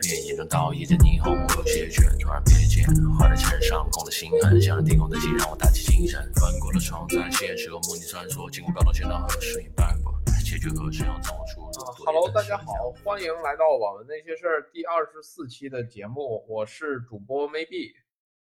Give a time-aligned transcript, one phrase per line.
[0.00, 2.84] 片，眼中倒映着霓虹幕有些倦，突然瞥见
[3.18, 6.20] 画在墙上空的心痕，像是天空的镜，让我打起精神。
[6.34, 10.12] 翻过了窗，在现实和梦境穿梭，经过高楼见到河水斑驳，
[10.44, 11.04] 结局何时
[12.04, 17.92] ，Hello，大家好，欢迎来到我们那些事儿第二十四期的节目，我是主播 Maybe，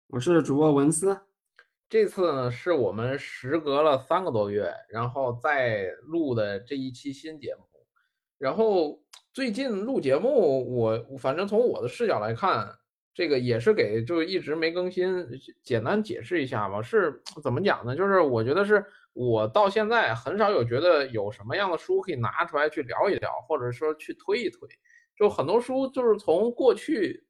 [0.09, 1.21] 我是主播文思。
[1.89, 7.63] 这次呢，是我们时隔了三个多月，然后再录的这一期新节目。
[8.39, 9.03] 然后
[9.41, 12.77] 最近录节目，我反正从我的视角来看，
[13.15, 15.27] 这个也是给就一直没更新，
[15.63, 16.83] 简单解释一下吧。
[16.83, 17.97] 是怎么讲呢？
[17.97, 24.69] 就是我觉得是我到现在很少有觉得有什么样的书可以拿出来去聊一聊，或者说去推一推。
[25.17, 27.25] 就很多书就是从过去。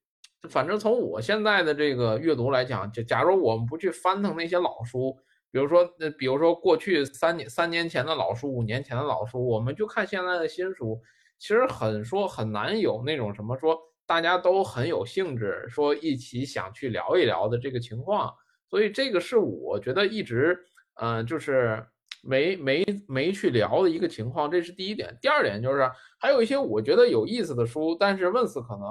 [0.48, 5.16] 反正从我现在的这个阅读来讲，就假如我们不去翻腾那些老书，
[5.52, 11.00] 比如说，那比如说过去三年、三年前的老书、五年前的老书，我们就看现在的新书，
[11.40, 18.32] 其实很说很难有那种什么说大家都很有兴致说一起想去聊一聊的这个情况。
[18.68, 20.56] 所以这个是我觉得一直
[21.00, 21.84] 嗯就是
[22.22, 25.18] 没没没去聊的一个情况，这是第一点。
[25.20, 28.84] 第二点就是还有一些我觉得有意思的书，但是问死可能。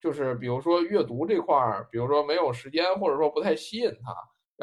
[0.00, 4.14] 就是比如说阅读这块儿，比如说没有时间，或者说不太吸引他。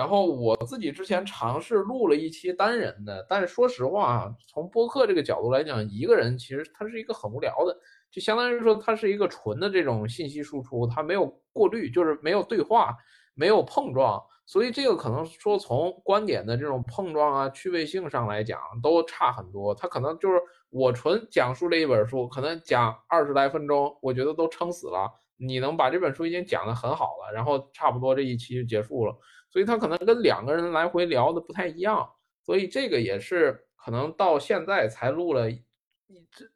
[0.01, 7.77] 然后我自己之前尝试录了一期单人的，但是说实话，从播客这个角度来讲，一个人其实他是一个很无聊的，
[8.09, 12.97] 就相当于说它是一个纯的这种信息输出，它没有过滤，就是没有对话，
[13.35, 19.75] 没有碰撞，所以这个可能说从观点的这种碰撞啊、趣味性上来讲都差很多。
[19.75, 20.41] 他可能就是
[20.71, 25.11] 我纯讲述这一本书，可能讲二十来分钟，我觉得都撑死了。
[25.43, 29.17] 你能把这本书已经讲得很好了，然后差不多这一期就结束了，
[29.51, 32.09] 所以他可能跟两个人来回聊的不太一样，
[32.45, 35.47] 所以这个也是可能到现在才录了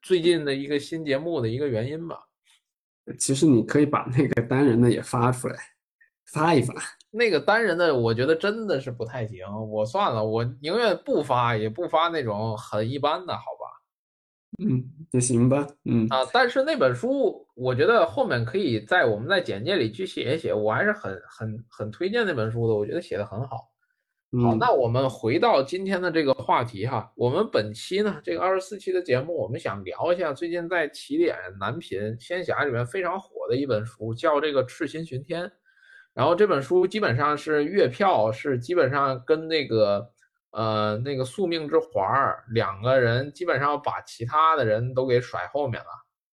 [0.02, 2.20] 最近的一个新节目的一个原因吧。
[3.20, 5.56] 其实你可以把那个单人的也发出来，
[6.26, 6.74] 发一发。
[7.12, 13.65] 那个单人的我觉得真的是不太行，我算了，我宁愿不发，也不发那种很一般的，好吧？
[14.58, 15.68] 嗯，也行吧。
[15.84, 23.58] 嗯啊，但是那本书，我觉得后面可以在我们在简介里去写一写，我还是很很很推荐那本书的，我觉得写的很好。
[24.44, 35.44] 好，那我们回到今天的这个话题哈，我们本期呢这个二十四期的节目，我们想聊一下最近在起点南频仙侠里面非常火的一本书，叫这个《赤心巡天》。
[36.14, 40.12] 然后这本书基本上是月票，是基本上跟那个。
[40.56, 45.90] 呃，那个宿命之环儿，两个人基本上把其他的人都给甩后面了，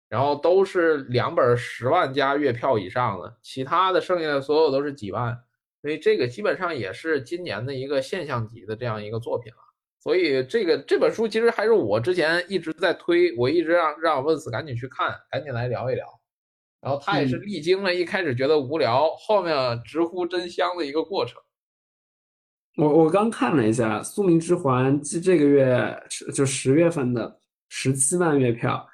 [0.08, 5.38] 然后都是两本十万加月票以上的，其他的剩下的所有都是几万，
[5.80, 9.58] 所以这个基本上也是今年的一个现象级的这样一个作品了。
[10.00, 16.04] 所以这个这本书其实还是我之前一直在推，我一直让让问死赶紧去看，赶紧来聊一聊。
[16.80, 21.40] 然后他也是历经了一开始觉得无聊，后面直呼真香的一个过程。
[22.78, 28.88] 我我刚看了一下《宿命之环》，这这个月是就十月份的十七万月票，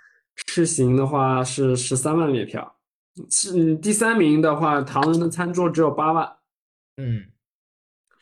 [0.47, 2.77] 赤行的话是十三万月票，
[3.31, 6.27] 是第三名的话，《唐人的餐桌》只有八万，
[6.97, 7.27] 嗯，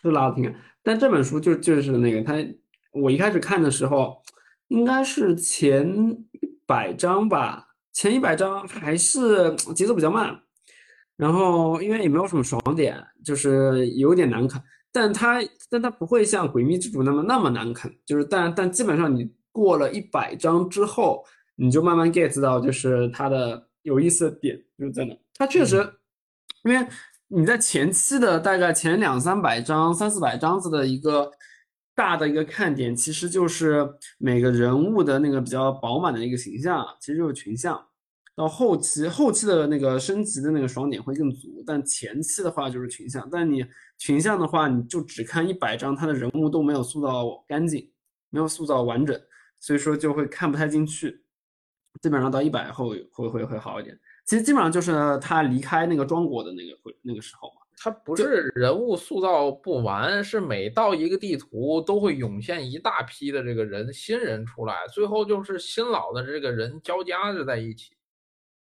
[0.02, 0.54] 是拉的挺远。
[0.82, 2.34] 但这本书就就是那个，他
[2.90, 4.20] 我一开始看的时候，
[4.66, 5.88] 应该是前
[6.32, 10.42] 一百章吧，前一百章还是节奏比较慢，
[11.16, 14.60] 然后因为也没有什么爽点，就是有点难看。
[14.92, 21.24] 但它但它不会像《诡秘之主》那么那么难啃，就是但但基本上你过了一百章之后，
[21.56, 25.16] 你就慢慢 get 到就是它的有意思的点就是在哪。
[25.34, 25.76] 它确实，
[26.64, 26.86] 因为
[27.28, 31.30] 你在前期的大概前两三百章、三四百章子的一个
[31.94, 37.82] 大的一个看点，其实就是每个人物的那个比较饱满的一个形象，其实就是群像。
[38.34, 43.28] 到后期，后期的那个升级的那个爽点会更足，但前期的话就是群像。
[43.30, 43.64] 但你
[43.98, 47.90] 群像的话，你就只看一百张，他的人物都没有塑造干净，
[48.30, 49.20] 没有塑造完整，
[49.60, 51.22] 所以说就会看不太进去。
[52.00, 53.98] 基本上到一百后会会会好一点。
[54.24, 57.56] 其实基本上就是他离开那个庄国的那个会那个时候嘛。
[57.84, 67.92] 他不是人物塑造不完，是每到一个地图都会涌现一大批的这个人新人出来，最后就是新老的这个人交加着在一起。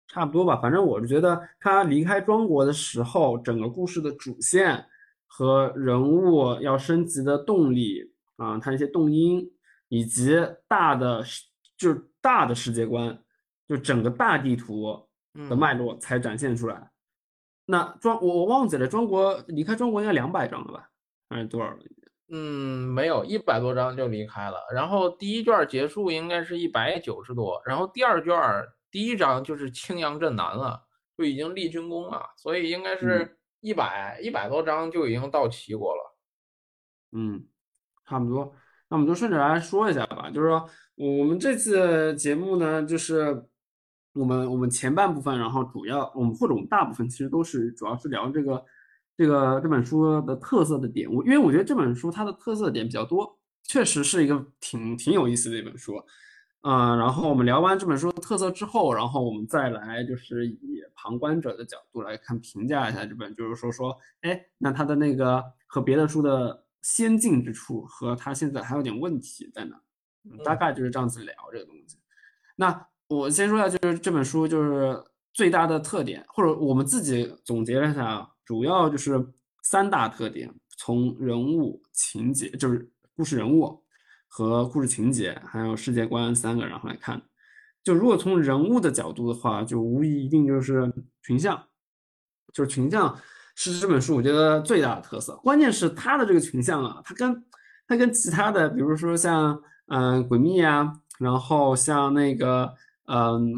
[0.08, 4.86] 差不多吧，反正我是觉得他离开庄国的时候，整个故事的主线
[5.28, 9.52] 和人物要升级的动力啊，他一些动因
[9.90, 10.36] 以及
[10.68, 11.24] 大的
[11.78, 13.18] 就是大的世界观，
[13.68, 15.08] 就整个大地图
[15.50, 16.90] 的脉络才展现出来。
[17.66, 20.90] 那庄我我忘记了，庄国离开庄国应该两百章了吧？
[21.30, 21.78] 还是多少了？
[22.30, 24.58] 嗯，没有，一百多章就离开了。
[24.74, 28.34] 然后第一卷结束应该是一百九十多，然后第二卷
[28.92, 30.82] 第一章就是青阳镇南了，
[31.18, 36.18] 就已经立军功了，所以应该是一百一百多章就已经到齐国了。
[37.12, 37.46] 嗯，
[38.06, 38.54] 差不多。
[38.90, 43.44] 那我们就顺着来说一下吧，就是说我们这次节目呢，就是
[44.14, 48.66] 我们我们前半部分，然后主要我们或者我们大部分其实都是主要是聊这个。
[49.20, 56.00] 这个这本书的特色的点，我因为我觉得这本书它的特色点比较多，确实是一个挺挺有意思的一本书，
[56.68, 69.80] 嗯，然后我们聊完这本书的特色之后，然后我们再来就是以旁观者的角度来看评价一下这本，就是说说，哎，那它的那个和别的书的先进之处和它现在还有点问题在哪？
[70.44, 71.98] 大概就是这样子聊这个东西。
[72.58, 75.02] 那我先说一下，就是这本书就是
[75.34, 78.30] 最大的特点，或者我们自己总结了一下。
[78.44, 79.26] 主要就是
[79.64, 83.82] 三大特点，从人物情节，就是故事人物
[84.28, 87.22] 和故事情节，还有世界观三个，然后来看。
[87.84, 90.92] 就如果从人物的角度的话，就无疑一定就是
[91.24, 91.62] 群像，
[92.54, 93.18] 就是群像
[93.56, 95.36] 是这本书我觉得最大的特色。
[95.38, 97.46] 关键是他的这个群像啊，他跟
[97.88, 102.74] 他跟其他的，比如说像嗯诡秘啊，然后像那个
[103.06, 103.54] 嗯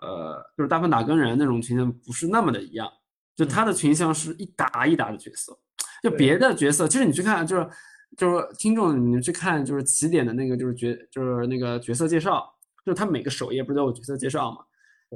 [0.00, 2.90] 呃就是大笨打更人那种群像不是那么的一样。
[3.36, 5.58] 就他的群像是一打一打的角色，
[6.04, 7.68] 就别的角色，其实你去看，就是
[8.16, 12.44] 就是听众，你去看就是起点的那个就是角就是那个角色介绍，
[12.84, 14.58] 就是他每个首页不是都有角色介绍嘛？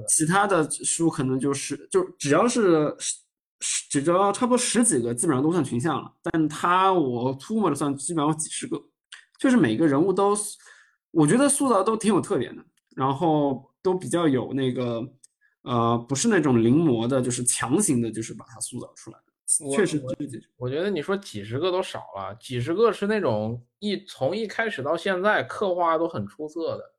[0.08, 2.94] 其他的书可能就是就只要是
[3.60, 6.12] 十只要差不多十几个，基本上都算群像了。
[6.22, 8.80] 但他我粗摸着算，基本上有几十个，
[9.38, 10.36] 就是每个人物都，
[11.10, 12.64] 我觉得塑造都挺有特点的，
[12.94, 15.02] 然后都比较有那个。
[15.62, 19.27] 呃，不是那种临摹的，就是强行的，就是把它塑造出来的。
[19.74, 19.98] 确实，
[20.58, 26.94] 我觉得你说几十个都少了，几十个是那种一从一开始到现在刻画都很出色的。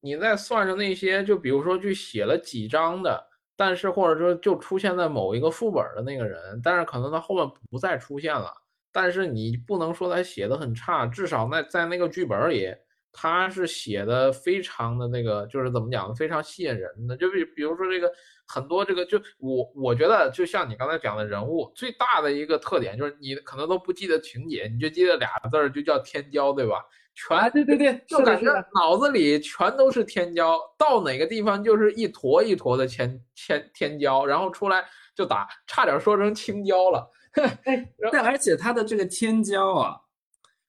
[0.00, 3.26] 你再算上那些，就比如说去写了几章的，
[3.56, 8.52] 但是或者说就出现在某一个副本的那个人，但是可能他后面不再出现了，
[8.92, 12.74] 但是你不能说他写的很差，至少那在那个剧本里。
[13.18, 16.14] 他是写的非常的那个，就是怎么讲呢？
[16.14, 17.16] 非常吸引人的。
[17.16, 18.12] 就比比如说这个
[18.46, 26.84] 很多这个，就我我觉得，就像你刚才讲的人物，最大的一个特点就是你可能都不记得情节，你就记得俩字儿，就叫天骄，对吧？
[27.14, 34.84] 全对对对，就感觉脑子里全都是天骄，到哪个地方就是一坨一坨的天天天骄，然后出来
[35.14, 37.10] 就打，差点说成青椒了。
[37.64, 39.96] 哎，但而且他的这个天骄啊，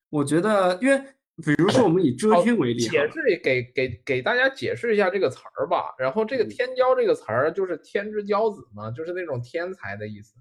[0.10, 1.04] 我觉得因为。
[1.46, 5.94] 比如说，我们以遮天为例，解释给给给大家解释一下这个词儿吧。
[6.00, 10.34] 然后，这个“天骄”这个词儿就是“天之骄子”嘛，就是那种天才的意思。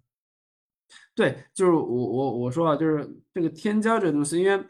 [1.15, 4.65] 对，就是我我我说啊，就是这个“天骄”这个东西，因为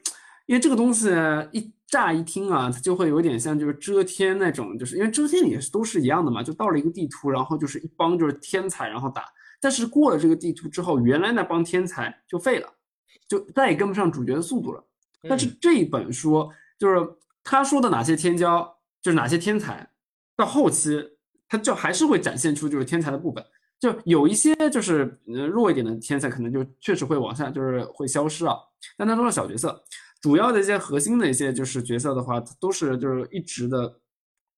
[0.46, 1.11] 因为这个东西
[1.52, 9.26] 一乍一听啊，它就会有点像就是遮天那种，就是因为遮天也是都是一样的嘛，就到了一个地图，然后就是一帮就是天才，然后打。
[9.61, 12.69] 但是过了这个地图之后，原来那帮天才就废了，
[13.28, 14.85] 就再也跟不上主角的速度了。
[15.28, 16.97] 但是这一本书就是
[17.42, 18.66] 他说的哪些天骄，
[19.02, 19.88] 就是哪些天才，
[20.37, 21.02] 到后期
[21.49, 23.45] 他就还是会展现出就是天才的部分，
[23.78, 28.56] 就有一些就是呃弱一点的天才可能就确实会往下就是会消失啊，
[28.97, 29.83] 但他都是小角色，
[30.21, 34.00] 主要的一些核心的一些就是角色的话，都是就是一直的，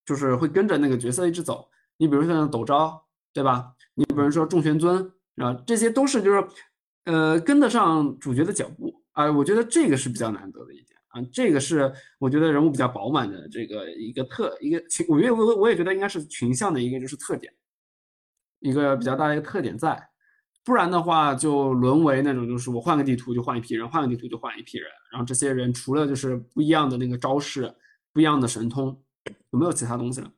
[0.04, 1.68] 就是会跟着那个角色一直走。
[1.98, 3.72] 你比如说像斗招，对吧？
[3.94, 6.46] 你比如说仲玄尊啊，这些都是就是
[7.04, 8.97] 呃跟得上主角的脚步。
[9.18, 17.52] 啊，我觉得这个是比较难得的一点啊，这个是我觉得人物比较饱满的这个一个特一个群，我觉得我我也觉得应该是群像的一个就是特点，
[18.60, 20.00] 一个比较大的一个特点在，
[20.64, 27.74] 不然的话就沦为那种就是我换个地图就换一批人，换个地图就换一批人，然后这些人除了就是不一样的那个招式，
[28.12, 29.02] 不一样的神通，
[29.50, 30.30] 有没有其他东西了？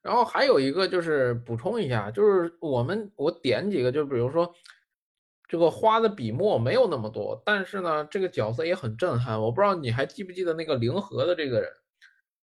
[0.00, 4.54] 然后还有一个就是补充一下，就是我们我点几个，就比如说。
[5.52, 9.38] 这个花的笔墨没有那么多，但是呢，这个角色也很震撼。
[9.38, 11.70] 我不知道你还记不记得那个灵河的这个人，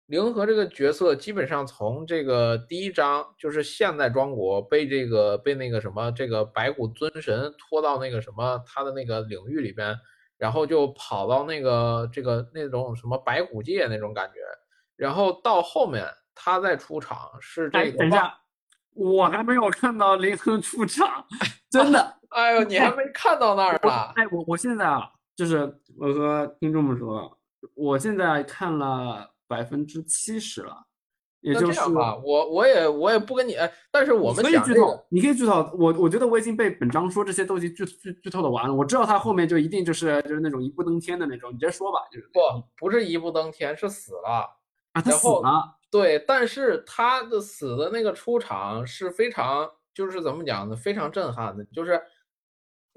[0.07, 9.97] 灵河这个角色基本上从这个第一章就是现代庄国被这个被那个什么这个白骨尊神拖到那个什么他的那个领域里边，
[10.37, 14.41] 然后就跑到那个这个那种什么白骨界那种感觉，
[14.97, 17.99] 然后到后面他再出场是这个。
[17.99, 18.37] 等一下，
[18.95, 21.25] 我还没有看到灵河出场，
[21.71, 22.16] 真的。
[22.29, 23.89] 哎呦，你还没看到那儿呢！
[24.15, 27.37] 哎，我我现在啊，就是我和听众们说，
[27.73, 30.85] 我现在看了百分之七十了，
[31.41, 35.69] 也就是吧，我我也我也不跟你，哎但是我们可以剧透你可以剧透。
[35.77, 38.73] 我我觉得我已经被本章说这些都已经剧剧剧透的完了。
[38.73, 42.39] 我知道他后面就一定就是就是那种一步登天的那种，你直接说吧，就是不
[42.77, 44.57] 不是一步登天，是死了。
[44.93, 50.75] 啊，他死了，对，但是他的死的那个出场是非常，就是怎么讲呢？
[50.75, 52.01] 非常震撼的，就是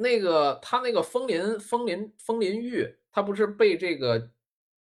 [0.01, 4.31] 那个他那个风林风林风林玉，他不是被这个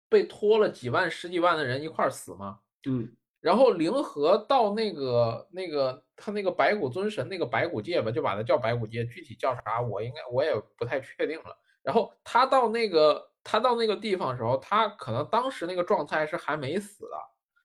[0.08, 2.61] 被拖了几万十几万的人一块儿死吗？
[2.88, 11.56] 嗯然后灵河到那个那个他那个白骨尊神那个白骨界吧，就把它叫白骨界，具体叫啥我应该我也不太确定了。
[11.82, 17.16] 然后他到那个他到那个地方的时候，他可能当时那个状态是还没死的，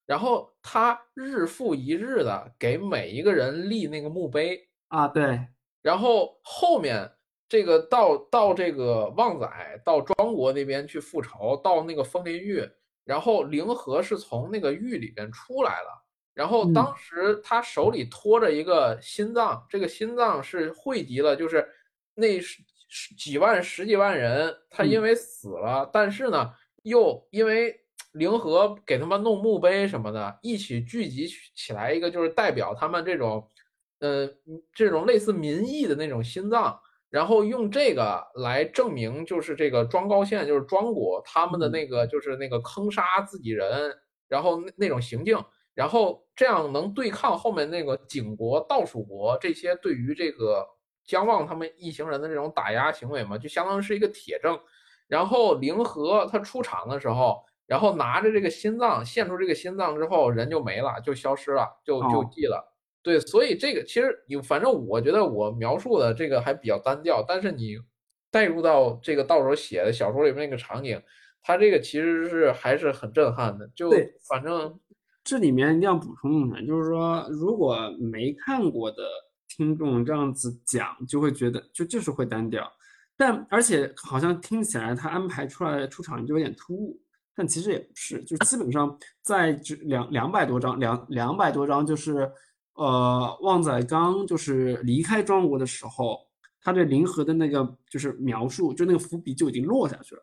[0.06, 5.48] 然后他日复一日的给每一个人立那个墓碑，啊，对，
[5.82, 7.12] 然后后面
[7.52, 9.46] 这个到到这个旺仔
[9.84, 12.72] 到庄国那边去复仇，到那个风林峪，
[13.04, 16.02] 然后灵河是从那个狱里边出来了，
[16.34, 21.68] 然后嗯当时他手里托着一个心脏，这个心脏是汇集了，就是
[22.16, 22.40] 那
[23.18, 26.54] 几万十几万人，他因嗯为死了，但是呢
[26.84, 27.78] 又因为。
[28.16, 33.48] 灵河给他们弄墓碑什么的，一起聚集起起来一个，就是代表他们这种
[34.00, 34.30] 呃，
[34.74, 36.78] 这种类似民意的那种心脏，
[37.12, 43.94] 然后用这个来证明，就是这个庄高县，就是庄国他们的嗯那个，就是那个坑杀自己人，
[44.30, 45.38] 然后那那种行径，
[45.76, 50.66] 然后这样能对抗后面那个景国、道蜀国这些对于这个
[51.06, 54.58] 姜望他们一行人的这种打压行为嘛，就相当于是一个铁证。
[55.10, 62.71] 然后灵和他出场的时候，然后拿着这个心脏，献出这个心脏之后，人就没了，就消失了，就就哦记了。
[63.04, 67.78] 对，所以这个其实你反正我觉得我描述的这个还比较单调，但是你
[68.30, 71.02] 带入到这个到时候写的小说里面那个场景，
[71.42, 73.68] 它这个其实是还是很震撼的。
[73.76, 73.92] 就
[74.30, 74.80] 反正
[75.24, 79.04] 这里面一定要补充一下，就是说，如果没看过的
[79.50, 82.72] 听众这样子讲，就会觉得就就是会单调，
[83.18, 87.00] 但而且好像听起来他安排出来的出场就有点突兀，
[87.36, 92.32] 但其实也不是，就基本上在这两两百多章两两百多章，就是
[92.82, 96.18] 呃旺仔刚就是离开庄国的时候，
[96.62, 100.22] 他对灵和的那个就是描述，就那个伏笔就已经落下去了。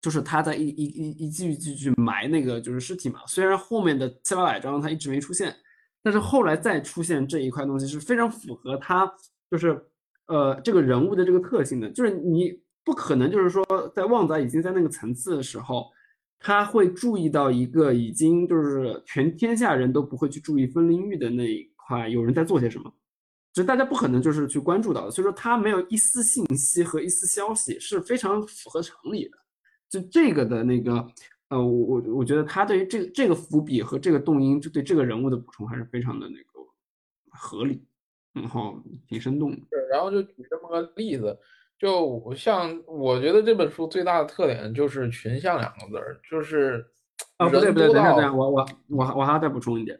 [0.00, 5.54] 就是他在一一一一句一句去埋那个就是尸体嘛，虽然后面的七八百章他一直没出现，
[6.02, 9.12] 但是后来再出现这一块东西是非常符合他
[9.50, 9.80] 就是
[10.26, 15.90] 呃这个人物的这个特性的，就是你不可能就是说在旺仔已经在那个层次的时候，
[16.38, 22.92] 他会注意到一个已经就是全天下人都不会去注意分灵域的那一块有人在做些什么。
[23.52, 29.36] 就大家不可能就是去关注到的，所以说他没有一丝信息和一丝消息是非常符合常理的。
[29.88, 31.04] 就这个的那个，
[31.48, 36.60] 呃，我我我觉得他对于这个这个伏笔和这个动因，就对这个人物的补充还是非常的那个
[37.30, 37.82] 合理，
[38.32, 39.56] 然后挺生动的。
[39.56, 41.36] 是，然后就举这么个例子，
[41.78, 46.84] 就像我觉得这本书最大的特点就是群像两个字儿，就是
[47.36, 49.98] 啊，不对不对，等一下等一下，我我我我还要再补充一点，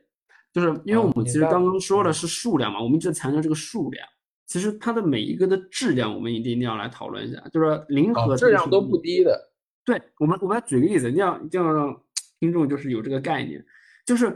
[0.53, 4.07] 就是因为啊我们其实刚刚说的是数量嘛，我们一直强调这个数量，
[4.47, 8.97] 其实它的每一个的质量，我们一定一定要来讨论一下，就是说零啊和质量都不。
[8.99, 9.49] 低的。
[9.85, 11.99] 对我们，我们来举个例子，一定要一定要让
[12.41, 13.65] 听众就是有这个概念，
[14.05, 14.27] 就是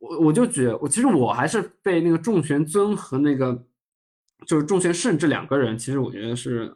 [0.00, 3.60] 我我就举我其实我还是被那个仲玄尊和那个
[4.46, 6.72] 就是仲玄胜这两个人，其实我觉得是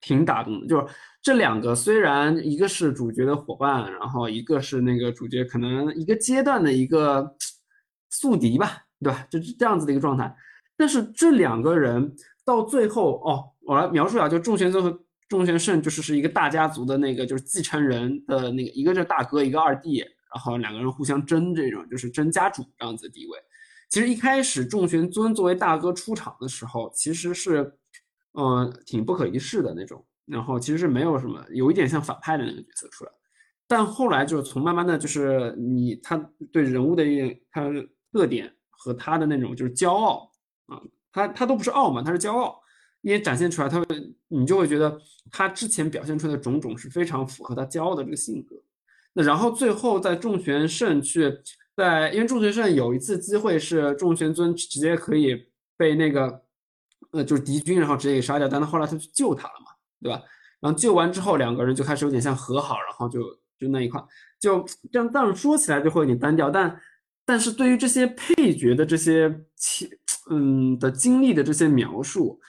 [0.00, 0.66] 挺打动的。
[0.66, 0.86] 就是
[1.22, 7.36] 这两个虽然一个是主角的伙伴，然后一个是那个主角可能一个阶段的一个
[8.10, 9.26] 宿敌吧，对吧？
[9.30, 10.34] 就是这样子的一个状态。
[10.76, 12.14] 但是这两个人
[12.44, 23.38] 到最后，哦，我来描述一下，就众玄尊和众玄胜就是是一个大家族的那个就是继承人的那个，一个是大哥，一个二弟，然后两个人互相争这种就是争家主这样子的地位。
[23.90, 27.72] 其实一开始众玄尊作为大哥出场的时候，其实是，
[28.32, 33.10] 呃，挺不可一世的那种，然后其实是没有什么，有一点像反派的那个角色出来。
[33.66, 36.16] 但后来就是从慢慢的就是你他
[36.52, 40.28] 对人物的一点他的特点和他的那种就是骄傲
[40.66, 40.80] 啊，
[41.12, 42.60] 他他都不是傲慢，他是骄傲，
[43.02, 43.86] 也展现出来，他会
[44.26, 48.56] 你就会觉得他之前表现出来的种种是非常符合他骄傲的这个性格。
[49.12, 51.32] 那然后最后在仲玄胜去
[51.76, 55.46] 在，因为仲玄胜有一次机会是仲玄尊直接可以
[55.76, 56.42] 被那个
[57.12, 60.22] 呃就是敌军然后直接给杀掉，但他后来他去救他了嘛，对吧？
[60.60, 63.22] 然后救完之后两个人就开始有点像和好，然后就
[63.58, 64.02] 就那一块
[64.38, 66.80] 就这样，但是说起来就会有点单调，但
[67.24, 69.44] 但是对于这些配角的这些
[70.30, 72.40] 嗯的经历的这些描述，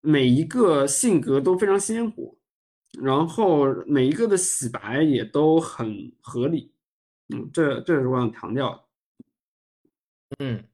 [0.00, 2.36] 每一个性格都非常鲜活，
[3.00, 6.72] 然后每一个的洗白也都很合理，
[7.34, 8.88] 嗯，这这是我想强调。
[10.40, 10.64] 嗯，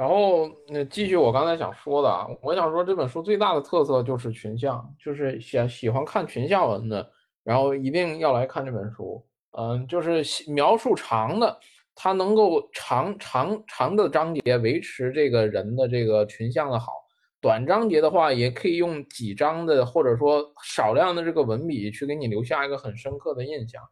[0.00, 7.06] 然后那继续我刚才想说的啊，我想说这本书最大的特色就是群像，就是喜喜欢看群像文的，
[7.44, 9.22] 然后一定要来看这本书。
[9.58, 11.54] 嗯，就是描述长的，
[11.94, 16.92] 它能够长长长的章节维持这个人的这个群像的好，
[17.38, 23.82] 短章节的话也可以用几章的或者说少量的这个文笔去给你留下一个很深刻的印象。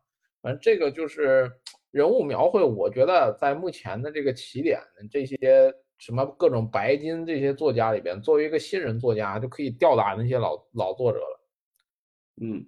[0.41, 1.53] 反正这个就是。
[1.91, 4.79] 人物描绘，我觉得在目前的这个起点，
[5.11, 11.41] 这些什么各种白金这些作家里边，作为一个新人作家，就可以吊打那些老老作者了。
[12.41, 12.65] 嗯，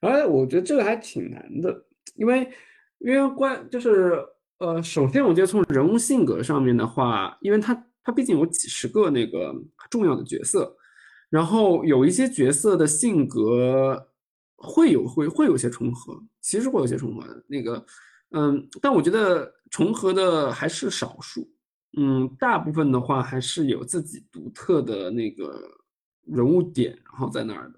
[0.00, 2.48] 哎，我觉得这个还挺难的，因为
[2.98, 4.22] 因为关就是
[4.58, 9.54] 呃，首先我觉得从人物性格上面的话，因为他他毕竟有几十个那个
[9.90, 10.76] 重要的角色，
[11.30, 14.10] 然后有一些角色的性格
[14.56, 17.84] 会有会会有些重合，其实会有些重合那个。
[18.36, 21.48] 嗯，但我觉得重合的还是少数，
[21.96, 25.60] 嗯，大部分的话还是有自己独特的那个
[26.26, 27.74] 人物点，然后在那儿的，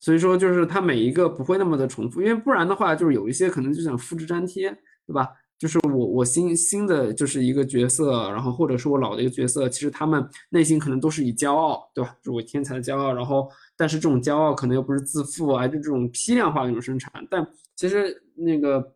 [0.00, 4.70] 所以说就是它每一个不会那么的重复，因为不然的话就是有一些可能就想复制粘贴，
[5.06, 5.28] 对吧？
[5.58, 12.16] 就是我我新新的就是一个角色，然后或者是我老的一个角色，其实他们内心可能都是以骄傲，对吧？
[12.22, 17.46] 就是我天才的骄傲，然后但是这种骄傲可能又不是自负啊，就这种批量化的一种生产，但
[17.76, 18.94] 其实那个。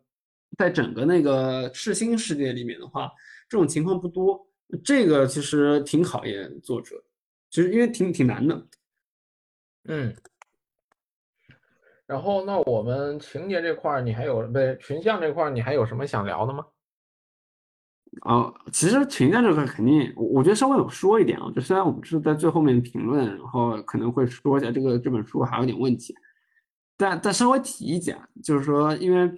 [0.57, 3.09] 在整个那个赤心世界里面的话，
[3.49, 4.47] 这种情况不多。
[4.85, 6.95] 这个其实挺考验作者，
[7.49, 8.67] 其实因为挺挺难的。
[9.85, 10.15] 嗯。
[12.05, 16.65] 然后，那我们情节这块儿，你还有不对群像这块儿，你还有什么想聊的吗？
[18.21, 21.51] 啊，其实群像这块肯定，我我觉得稍微有说一点啊。
[21.55, 26.15] 就虽然我们是在最后面评论，然后可能会说一下这个这本书还有点问题，
[26.95, 29.31] 但但稍微提一下，就是说因为。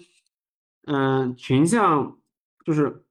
[0.88, 2.20] 嗯，群像
[2.66, 3.06] 就是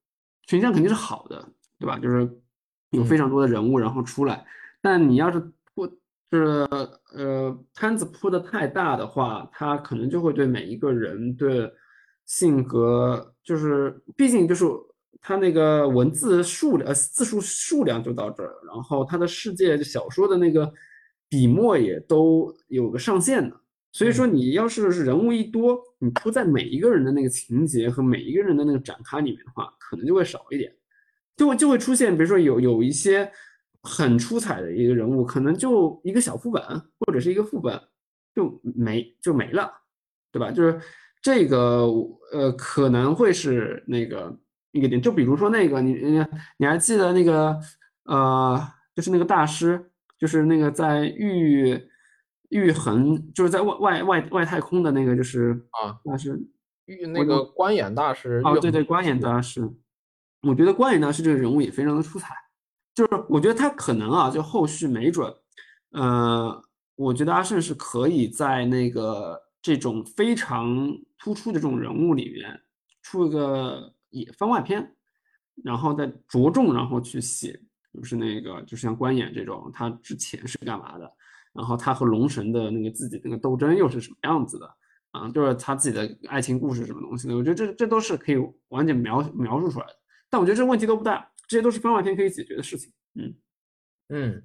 [0.50, 1.96] 群像肯定是好的，对吧？
[1.96, 2.28] 就是
[2.90, 4.44] 有非常多的人物然后出来，
[4.82, 5.38] 但你要是
[5.72, 5.86] 铺
[6.28, 6.68] 就是
[7.14, 11.72] 呃摊子铺的太大的话，他可能就会对每一个人的
[12.26, 14.64] 性格，就是毕竟就是
[15.20, 20.72] 他那个文字数量呃字数数量就到这儿，然后他的世界小说的那个
[21.28, 23.59] 笔墨也都有个上限的。
[23.92, 30.72] 所以说，你要是人物一多，你铺在每一个人的那个情节和每一个人的那个展开里面的话，可能就会少一点，
[31.36, 33.28] 就会就会出现，比如说有有一些
[33.82, 36.62] 很出彩的一个人物，可能就一个小副本
[37.00, 37.80] 或者是一个副本
[38.32, 39.68] 就没就没了，
[40.30, 40.52] 对吧？
[40.52, 40.80] 就是
[41.20, 41.84] 这个
[42.32, 44.38] 呃，可能会是那个
[44.70, 45.02] 一个点。
[45.02, 46.24] 就比如说那个你你
[46.58, 47.58] 你还记得那个
[48.04, 48.56] 呃，
[48.94, 51.89] 就是那个大师，就是那个在玉。
[52.50, 56.38] 玉衡就是在外外外外太空的那个，就是啊，那是
[56.86, 59.68] 玉那个观演大师哦，对对，观演大师，
[60.42, 62.34] 我觉得观演大师这个人物也非常的出彩，
[62.94, 65.32] 就是我觉得他可能啊，就后续没准，
[65.92, 66.62] 呃，
[66.96, 72.60] 我觉得阿胜是可以在那个这种非常突出的这种人物里面
[73.02, 74.96] 出一个也番外篇，
[75.62, 77.60] 然后再着重然后去写，
[77.94, 81.08] 就是那个就是像观演这种，他之前是干嘛的。
[81.52, 84.66] 然后他和龙神的那个自己那个斗争又是什么样子的
[85.10, 85.28] 啊？
[85.30, 87.36] 就是他自己的爱情故事什么东西的？
[87.36, 88.36] 我觉得这这都是可以
[88.68, 89.94] 完全描描述出来的。
[90.28, 92.92] 但我觉得这问题都不大，这些都是番外篇可以解决的事情。
[93.14, 93.34] 嗯
[94.08, 94.42] 嗯。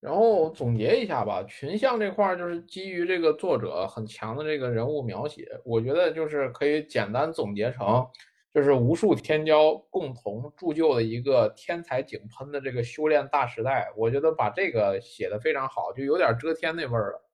[0.00, 8.06] 然后总结一下吧，群像这块就是基于这个作者很强的这个人物描写，我觉得就是可以简单总结成。
[8.52, 17.30] 就是无数天骄共同铸就的一个天才井喷的这个修炼大时代，我觉得把这个写的非常好，就有点遮天那味儿了。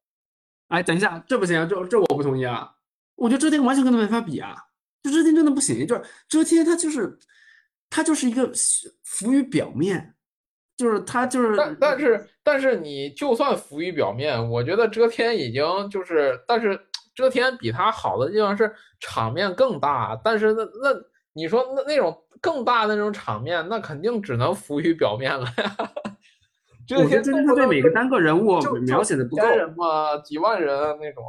[0.69, 2.71] 哎，等一下，这不行，这这我不同意啊！
[3.15, 4.55] 我觉得遮天完全跟他没法比啊，
[5.03, 7.19] 就遮天真的不行，就是遮天他就是
[7.89, 8.53] 他就是一个
[9.03, 10.15] 浮于表面，
[10.77, 16.79] 就是他就是，但但是但是你就算浮于表面，我觉得遮天已经就是，但是。
[17.17, 21.03] 遮天比他好的地方是场面更大，但是那那
[21.33, 25.77] 你说那那种更大的那种场面，那肯定只能浮于表面了呀。
[26.87, 31.25] 遮天他对每个单个人物描写的不够人嘛，几万人那种。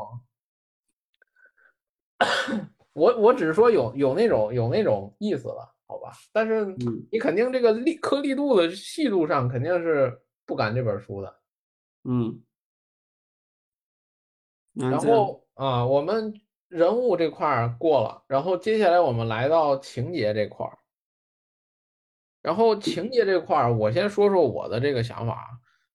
[2.94, 6.12] 我我只是说有有那种有那种意思了，好吧？
[6.34, 6.66] 但是
[7.10, 11.40] 你肯定这个力颗粒度的细度上肯定是不赶这本书的，
[12.04, 12.42] 嗯。
[14.74, 15.47] 然后。
[15.58, 16.34] 啊，我们
[16.68, 20.78] 人物这块儿过了，然后接下来我们来到情节这块儿。
[22.44, 25.48] 然后情节这块儿，我先说说我的这个想法，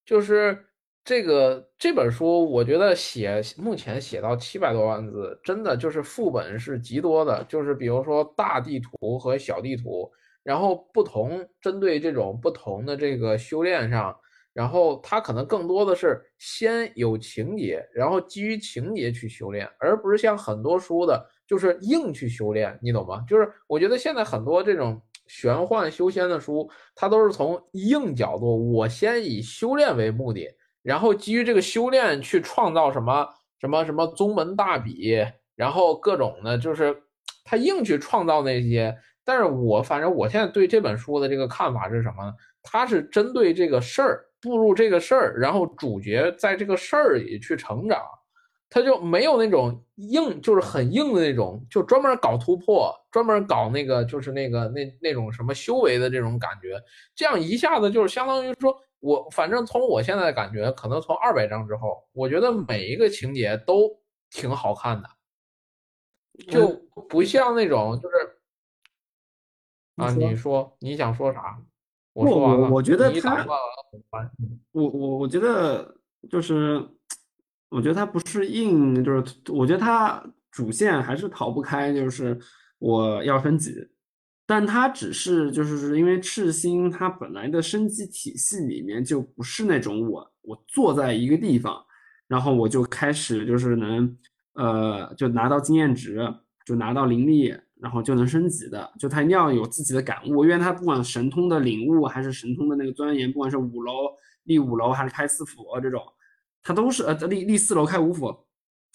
[0.04, 0.66] 就是
[1.04, 10.10] 这个这本书，我觉得写目前写到七百多万字，真的就是副本是极多的，就是比如说大地图和小地图，
[10.42, 14.14] 然后不同针对这种不同的这个修炼上，
[14.52, 23.24] 然后他可能更多的是先有情节，然后基于情节去修炼，而不是像很多书的，就是硬去修炼，你懂吗？
[23.28, 30.46] 就是我觉得现在很多这种玄幻修仙的书，它都是从硬角度，我先以修炼为目的，
[30.82, 33.26] 然后基于这个修炼去创造什么
[33.58, 35.16] 什么什么宗门大比，
[35.56, 36.94] 然后各种的，就是
[37.44, 38.94] 他硬去创造那些。
[39.24, 42.34] 但是我反正我现在对这本书的这个看法是什么呢？
[42.60, 48.02] 它是针对这个事儿步入这个事儿，然后主角在这个事儿里去成长，
[48.68, 56.78] 他就没有那种硬，就是很硬的那种，就专门搞突破，专门搞那个就是那个那那种什么修为的这种感觉，
[57.14, 63.88] 这样一下子就是相当于说我反正从我现在的感觉，可能从二百章之后，我觉得每一个情节都
[64.30, 65.08] 挺好看的，
[66.50, 66.68] 就
[67.08, 68.14] 不像那种就是。
[69.96, 71.62] 啊，你说你想说啥？
[72.14, 72.70] 我说完了。
[72.70, 73.46] 我觉得他，
[74.72, 75.96] 我我我觉得
[76.28, 76.82] 就是，
[77.70, 82.38] 我觉得他不是硬，就是我觉得他主线还是逃不开，就是
[82.78, 83.74] 我要升级，
[84.46, 91.82] 但他只是就是因为赤心他本来的升级体系里面就不是那种我我坐在一个地方，
[92.28, 94.18] 然后我就开始就是能
[94.54, 96.18] 呃就拿到经验值，
[96.66, 97.54] 就拿到灵力。
[97.82, 103.92] 然后就能升级的，就他一定要有自己的感悟，因为他不管神通的领悟还是神通的那个钻研，不管是五楼
[104.44, 106.00] 立五楼还是开四辅这种，
[106.62, 108.32] 他都是呃立立四楼开五辅，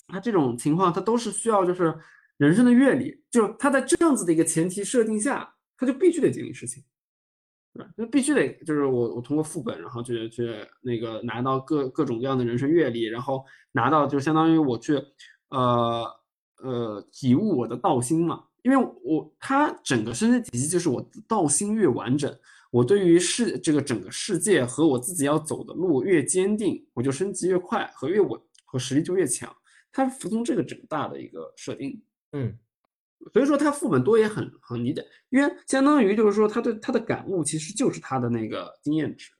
[0.07, 1.93] 他这种情况他都是需要就是
[2.37, 6.81] 人生的阅历，就他在这样子的一个前提设定下，他就必须得经历事情，
[7.73, 7.89] 对吧？
[7.97, 10.49] 就必须得就是我我通过副本，然后去去
[10.81, 14.97] 那个拿到各各种各样的人生阅历，然后拿到就相当于我去
[15.49, 16.05] 呃
[16.63, 18.45] 呃体悟我的道心嘛。
[18.63, 22.37] 因为我它整个升级体系就是我道心越完整，
[22.69, 29.55] 我对于世这个整个世界和我自己要走的路越坚定，我就升级越快和越稳，和实力就越强。
[29.91, 32.01] 它服从这个整大的一个设定，
[32.33, 32.57] 嗯，
[33.31, 39.31] 所以说他副本多也很很理解，因为相当于就是说他对他的感悟其实就是他的那个经验值。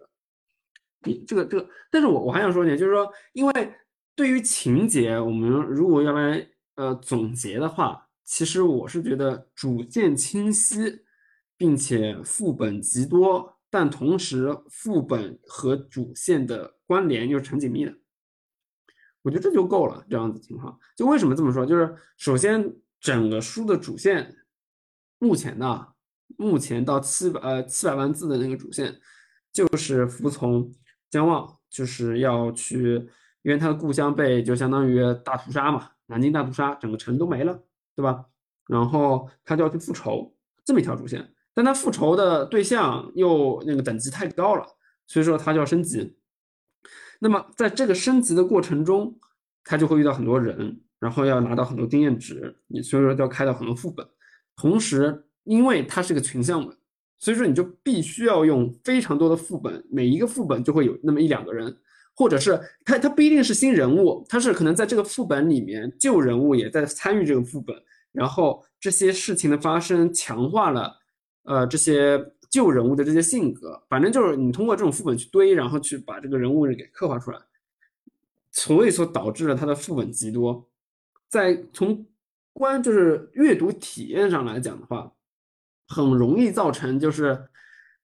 [1.02, 3.74] 你这个这个，但是我我还想说一点，就是说，因为
[4.16, 8.07] 对于情节，我们如果要来呃总结的话。
[8.28, 11.00] 其实我是觉得主线清晰，
[11.56, 17.94] 并且副本极多，但同时副本和主线的关联又是很紧密的。
[19.22, 20.06] 我觉得这就够了。
[20.10, 21.66] 这样子情况，就为什么这么说？
[21.66, 24.36] 就是首先整个书的主线，
[25.20, 25.88] 目前呢，
[26.38, 29.00] 目前到七百呃七百万字的那个主线，
[29.54, 30.70] 就是服从
[31.10, 33.08] 江望，就是要去，
[33.42, 37.64] 因为他的故乡被就相当于大屠杀嘛，南京大屠杀，整个城都没了。
[37.98, 38.24] 对吧？
[38.68, 40.32] 然后他就要去复仇，
[40.64, 44.64] 这么一条主线，但他复仇的对象又那个等级太高了，
[45.08, 46.16] 所以说他就要升级。
[47.20, 49.18] 那么在这个升级的过程中，
[49.64, 54.08] 他就会遇到很多人，然后要拿到很多经验值，你所以说就要开到很多副本。
[54.56, 56.78] 同时，因为它是个群像本，
[57.18, 61.76] 所以说你就必须要用非常多的副本，每一个副本就会有那么一两个人。
[62.20, 67.76] 或者是他，他不一定是新人物，他是可能在这个副本里面旧人物也在参与这个副本，
[68.12, 70.98] 然后这些事情的发生强化了，
[71.44, 77.40] 呃，这些旧人物的这些性格，反正就是你通过这种副本去堆，然后去把这个人物给刻画出来，
[78.52, 80.68] 所以说导致了他的副本极多，
[81.28, 82.06] 在从
[82.54, 85.12] 观就是阅读体验上来讲的话，
[85.88, 87.50] 很容易造成就是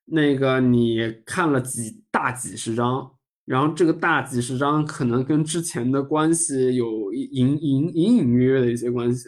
[0.06, 3.10] 那个你看了几大几十章。
[3.46, 9.28] 然后这个大几十章可能跟之前的关系有隐隐隐隐约约的一些关系，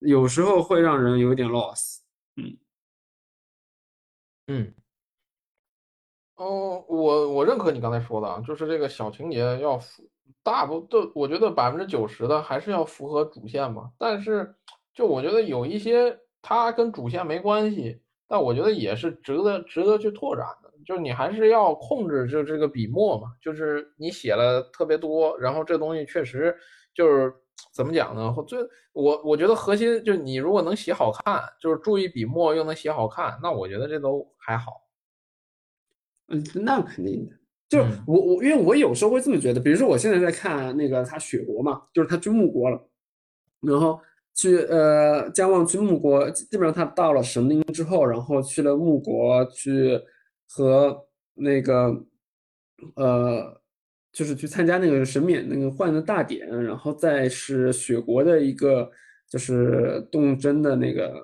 [0.00, 2.00] 有时候会让人有点 loss。
[2.36, 2.56] 嗯
[4.48, 4.74] 嗯，
[6.36, 10.02] 哦，我我认可你刚才说的啊，就是这个小情节要符，
[10.42, 13.92] 大部都我觉得百分之九十的还是要符合主线嘛。
[13.98, 14.54] 但是
[14.92, 20.70] 就我觉得有一些它跟主线没关系，但我觉得也是值得值得去拓展的。
[20.84, 23.28] 就是你还是要控制，就这个笔墨嘛。
[23.40, 26.56] 就是你写了特别多，然后这东西确实
[26.94, 27.32] 就是
[27.72, 28.34] 怎么讲呢？
[28.46, 28.58] 最
[28.92, 34.72] 我我觉得核心就是你如果能写好看，就是注意笔墨又能写好看，那我觉得这都还好。
[36.28, 37.32] 嗯，那肯定的。
[37.68, 42.80] 就我我因为我有时候会这么觉得，比如说我现在在看那个他雪国嘛，就是他去木国了，
[43.60, 44.00] 然后
[44.34, 50.00] 去呃姜望去木国，基本上他到了神灵之后，然后去了木国去。
[50.52, 52.04] 和那个，
[52.96, 53.59] 呃，
[54.12, 58.90] 就是去参加那个神冕那个换的大典，然后再是雪国的一个
[59.28, 61.14] 就是动真的那个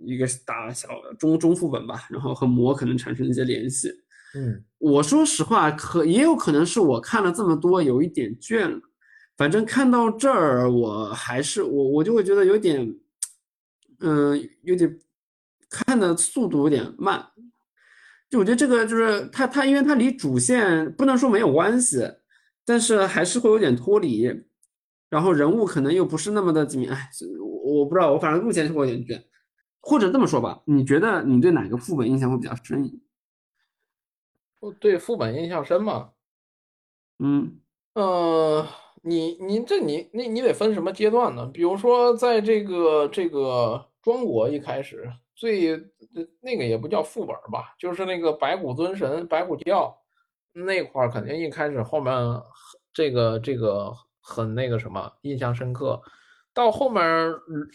[0.00, 3.88] 一个大小中中副本吧，然后和魔可能产生一些联系。
[4.36, 8.80] 嗯我说实话，可也有可能是我看了这么多，有一点倦了。
[9.36, 12.94] 反正看到这儿，我还是我我就会觉得有点，
[14.00, 14.98] 嗯、有点
[15.70, 17.24] 看的速度有点慢。
[18.28, 22.00] 就我觉得这个就是它它，因为它离主线不能说没有关系，
[22.64, 24.28] 但是还是会有点脱离。
[25.10, 29.24] 然后人物可能又不是那么的怎么，哎，我我不知道，我反正目前是会有点倦。
[29.80, 33.00] 或者这么说吧，你觉得你对哪个副本印象会比较深？
[34.60, 36.10] 我对副本印象深嘛。
[37.18, 37.60] 嗯
[37.92, 38.66] 呃，
[39.02, 41.46] 你你这你那你得分什么阶段呢？
[41.52, 49.96] 比如说，在这个这个庄国一开始最呃那个也不叫副本吧，就是那个白骨尊神、白骨教
[50.54, 52.14] 那块儿，肯定一开始后面
[52.92, 56.00] 这个这个很那个什么印象深刻。
[56.54, 57.02] 到后面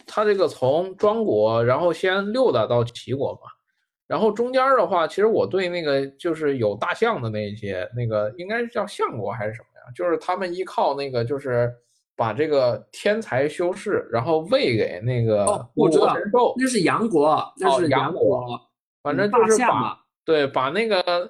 [0.07, 3.41] 他这个从庄国，然后先溜达到齐国嘛，
[4.07, 9.91] 然后中间儿的话，其实我对那个就是有大象的那一些，那个应该是叫相国还是什么呀？
[9.93, 11.69] 就是他们依靠那个就是
[12.15, 18.61] 把这个天才修士，然后喂给那个哦我知道护国神兽，那是杨国，那是哦杨国国，
[19.03, 21.29] 反嗯正就是把对把那个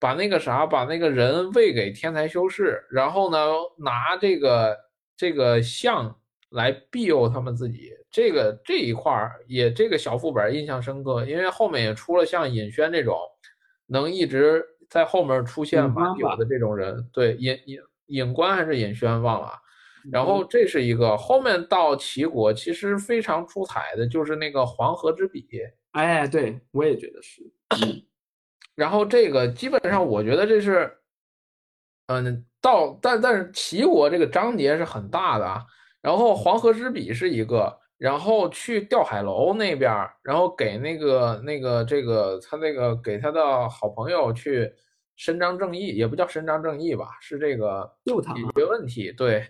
[0.00, 3.38] 把那个啥把那个人喂给天才修士，然后呢
[3.76, 4.76] 拿这个
[5.16, 6.18] 这个象
[6.50, 7.92] 来庇佑他们自己。
[8.10, 13.16] 这个这一块儿也这个小副本印象深刻，因为后面也出了像尹轩这种
[13.86, 19.54] 能一直在后面出现尹官吧蛮久的这种人，对尹尹尹官还是尹轩忘了啊。
[20.10, 25.46] 然嗯后这是一个，后面到齐国其实非常出彩的就是那个黄河之笔，
[25.92, 27.42] 哎，对我也觉得是，
[28.74, 30.90] 然后这个基本上我觉得这是，
[32.06, 35.64] 嗯，到但但是齐国这个章节是很大的啊，
[36.02, 44.72] 然后黄河之笔是一个，然后去吊海楼那边，然后给那个那个这个他那个给他的好朋友去
[45.16, 49.46] 伸张正义，也不叫伸张正义吧，是这个解救他解决问题，对，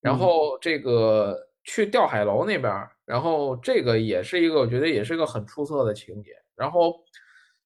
[0.00, 0.18] 然嗯。
[0.18, 2.72] 后这个去吊海楼那边，
[3.06, 6.96] 然后这个也是一个我觉得也是一个很出色的情节，然后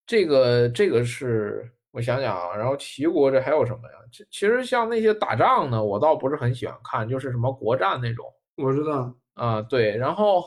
[0.06, 3.94] 这个这个是我想想啊，然后齐国这还有什么呀？
[4.12, 8.24] 其其实像那些打仗的，我倒不是很喜欢看，就是什么国战那种
[8.56, 10.44] 我知道，啊，对，然后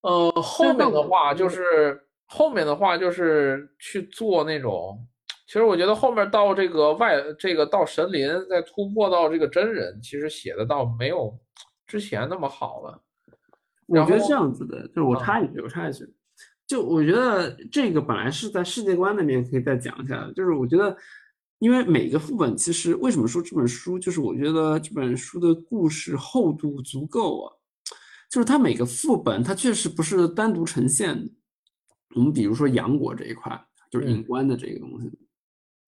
[0.00, 4.98] 呃后面的话就是后面的话就是去做那种。
[5.46, 11.38] 其实我觉得后面到这个外，这个到神灵，再突破到这个真人，其实写的倒没有
[11.86, 12.98] 之前那么好了。
[13.86, 16.02] 我觉得这样子的，就是我嗯插一句，我插一句，
[16.66, 20.96] 就我觉得这个本来是在世界观那边可以再讲一下的，就是我觉得，
[21.58, 27.52] 因为每个副本其实为什么说这本书，就是我觉得这本书的故事厚度足够啊，
[28.30, 31.30] 就是它每个副本它确实不是单独呈现的。
[32.14, 35.10] 我们比如说杨国这一块，就是隐嗯关的这个东西，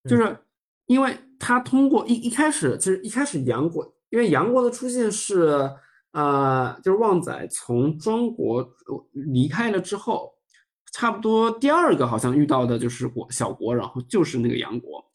[0.07, 0.37] 就是
[0.85, 5.69] 因为它通过一一开始，其实一开始杨国，因为杨国的出现是。
[6.13, 10.33] 呃，就是旺仔从庄国呃离开了之后，
[10.97, 15.05] 差不多第二个好像遇到的就是国小国，然后就是那个杨国，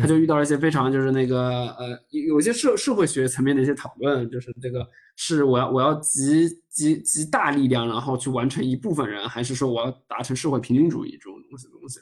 [0.00, 11.98] 他就遇到了一些非常就是那个呃有有一些社社会学层面的一些讨论，就是这个是我要我要集集集大力量，然后去完成一部分人，还是说我要达成社会平均主义这种东西东西，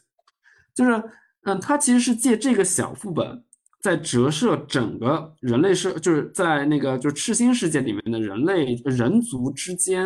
[0.74, 1.02] 就是
[1.44, 3.42] 嗯，他其实是借这个小副本。
[3.82, 10.04] 在折射整个人类社，就是在那个就是赤心世界里面的人类人族之间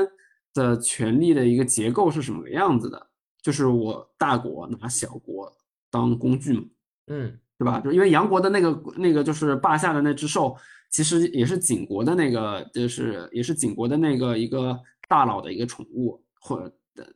[0.54, 3.08] 的权力的一个结构是什么个样子的？
[3.44, 5.52] 就是我大国拿小国
[5.90, 6.64] 当工具嘛，
[7.08, 7.78] 嗯对吧？
[7.80, 10.56] 就因为杨国的那个那个就是霸下的那只兽，
[10.90, 17.06] 其实也是景国的那个，就是也是景国的那个一个大佬的一个宠物，或者的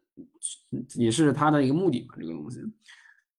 [0.96, 2.60] 也是他的一个目的嘛，这个东西。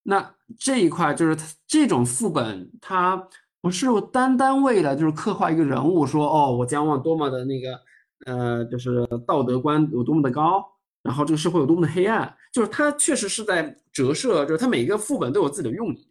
[0.02, 3.30] 那这一块就是这种副本，它
[3.62, 7.80] 不是单单为了就是刻画一个人物说哦，我姜望多么的那个
[8.26, 10.66] 呃，就是道德观有多么的高，
[11.02, 16.08] 然后这个社会有多么的黑暗，就是它确实是在折射，就是它每一个副本都有自己的用意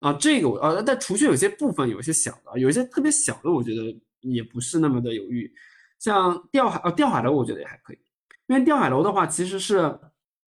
[0.00, 0.12] 啊。
[0.14, 5.52] 这个我呃，但除去有些部分有些小的，有一些特别小的，我觉得也不是那么的有欲。
[5.98, 7.98] 像吊海呃吊海楼，我觉得也还可以，
[8.46, 9.98] 因为吊海楼的话其实是。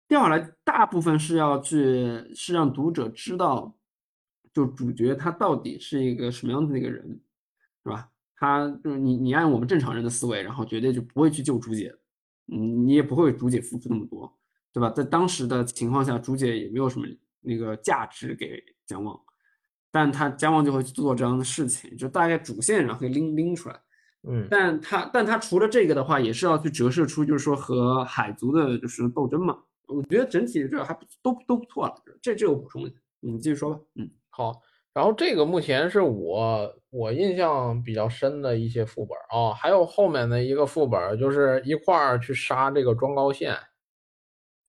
[0.07, 3.75] 掉下来大部分是要去是让读者知道，
[4.53, 7.03] 就主角他到底是一个什么样的一个人，
[7.83, 8.11] 是吧？
[8.37, 11.93] 他就是你你按我们正常人的思维，然后绝对就不会去救朱姐，
[12.53, 14.33] 嗯，你也不会为竹姐付出那么多，
[14.73, 14.91] 对吧？
[14.91, 17.07] 在当时的情况下，竹姐也没有什么
[17.41, 19.19] 那个价值给姜望，
[19.91, 23.81] 但他姜望就会去做这样的事情，就大概主线上可以拎拎出来。
[24.27, 29.59] 嗯但他但他除了这个的话，也是要去折射出，就是说和海族的就是斗争嘛。
[29.87, 31.95] 我觉得整体这还不都都不错了。
[32.23, 33.81] 这这我补充一下，你继续说吧。
[33.97, 34.63] 嗯，好。
[34.95, 43.57] 然后这个目前是我我印象比较深的一些副本啊，还有后面的一个副本，就是一块儿去杀这个庄高线。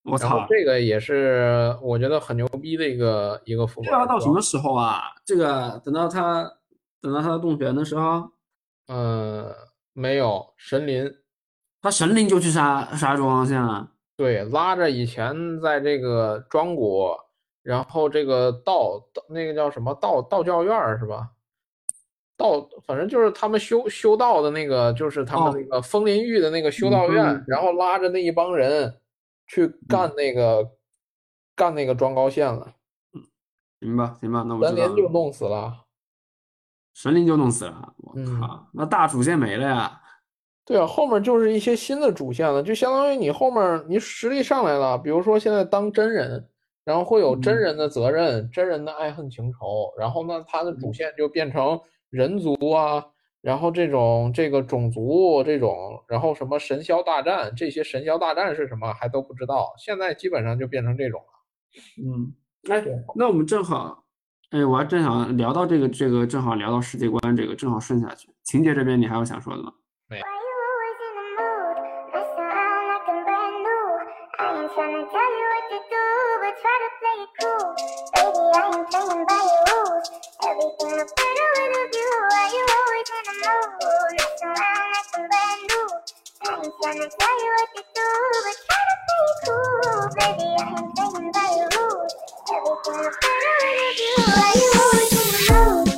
[0.03, 3.85] 我操，这个也是我觉得很牛逼的一个一个副本。
[3.85, 5.01] 这要到什么时候啊？
[5.23, 6.51] 这个等到他
[6.99, 8.27] 等到他的洞穴的时候？
[8.87, 9.53] 嗯，
[9.93, 11.11] 没有神灵，
[11.81, 13.91] 他神灵就去杀杀庄高线了。
[14.17, 17.24] 对，拉着以前在这个庄国。
[17.65, 21.31] 然后这个道道那个叫什么道道教院是吧？
[22.37, 28.95] 道反正就是他们修修道的那个，就是他们那个枫林峪的那个修道院，然后拉着那一帮人
[29.47, 30.69] 去干那个
[31.55, 32.75] 干那个庄高线了。
[33.13, 33.23] 嗯，
[33.79, 35.73] 行吧，行吧，那我神灵就弄死了，
[36.93, 37.95] 神灵就弄死了。
[37.97, 39.99] 我靠，那大主线没了呀？
[40.65, 46.47] 对啊，后面就是一些新的主线了，就相当于你后面你实力上来了，比如说现在当真人。
[46.85, 53.03] 然后会有真人的责任，真人的爱恨情仇，然后呢，它的主线就变成人族啊，
[53.41, 55.75] 然后这种这个种族这种，
[56.07, 61.27] 然后什么神霄大战，这些神霄大战是什么还都不知道，现在基本上就变成这种了。
[62.03, 62.31] 嗯，
[62.71, 62.83] 哎，
[63.15, 64.03] 那我们正好，
[64.51, 68.29] 哎，我还正想聊到这个这个，正好聊到世界观这个，正好顺下去。
[68.43, 69.73] 情节这边你还有想说的吗？
[70.07, 70.21] 没。
[78.55, 80.09] I'm playing by your rules.
[80.43, 81.05] Everything I
[82.55, 84.19] you always in mood?
[85.29, 85.89] Brand new.
[86.43, 88.09] I ain't tryna tell you what to do,
[88.45, 88.95] but try to
[89.45, 90.49] cool, baby.
[90.57, 92.15] I am playing by your rules.
[92.49, 95.53] Everything I put on with you, Why you always in the
[95.91, 95.94] mood?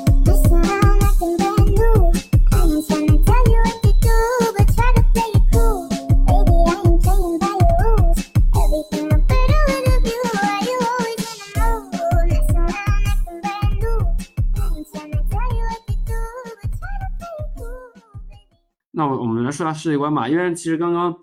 [18.98, 21.16] 那我我们来说下世界观吧，因为其实刚刚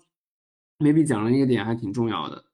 [0.78, 2.44] maybe 讲了一个点还挺重要的，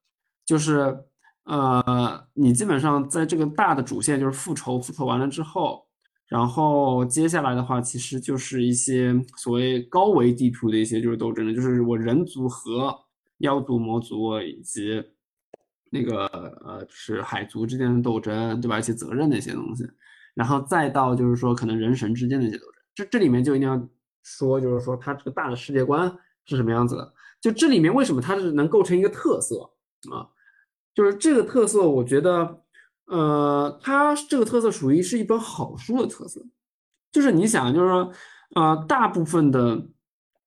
[0.46, 0.98] 就是
[1.44, 5.86] 呃，你基本上在这个大的主线就是复仇，复仇完了之后，
[6.26, 12.98] 然后接下来的话其实就是一些所谓高维地图的一些就是斗争的，就是我人族和
[13.40, 15.04] 妖族、魔族以及
[15.90, 16.24] 那个
[16.64, 18.78] 呃是海族之间的斗争，对吧？
[18.78, 19.86] 一些责任的一些东西，
[20.32, 23.86] 然后再到就是说可能人神之间的一些斗争，这这里面就一定要。
[24.22, 26.10] 说就是说，它这个大的世界观
[26.44, 27.14] 是什么样子的？
[27.40, 29.62] 就这里面为什么它是能构成一个特色
[30.12, 30.28] 啊？
[30.94, 32.62] 就是这个特色，我觉得，
[33.06, 36.44] 呃，它这个特色属于是一本好书的特色。
[37.12, 38.12] 就是你想，就是说，
[38.54, 39.88] 呃，大部分的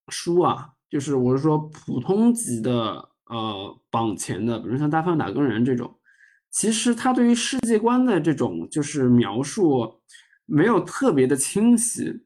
[0.08, 5.98] 书啊，就是我是说普通级的，呃，榜前的，比如像《大范打更人》这种，
[6.50, 10.00] 其实它对于世界观的这种就是描述
[10.46, 12.24] 没有特别的清晰。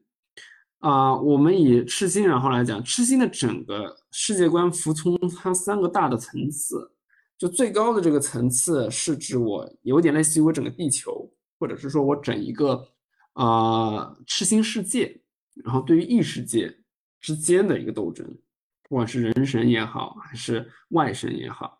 [0.79, 6.89] 啊，我们以赤心然后来讲，赤心的整个世界观服从它三个大的层次，
[7.37, 12.87] 就最高的这个层次是指我有点类似于我整个地球，或者是说我整一个
[13.33, 15.21] 啊赤心世界，
[15.65, 16.73] 然后对于异世界
[17.19, 18.25] 之间的一个斗争，
[18.87, 21.77] 不管是人神也好，还是外神也好，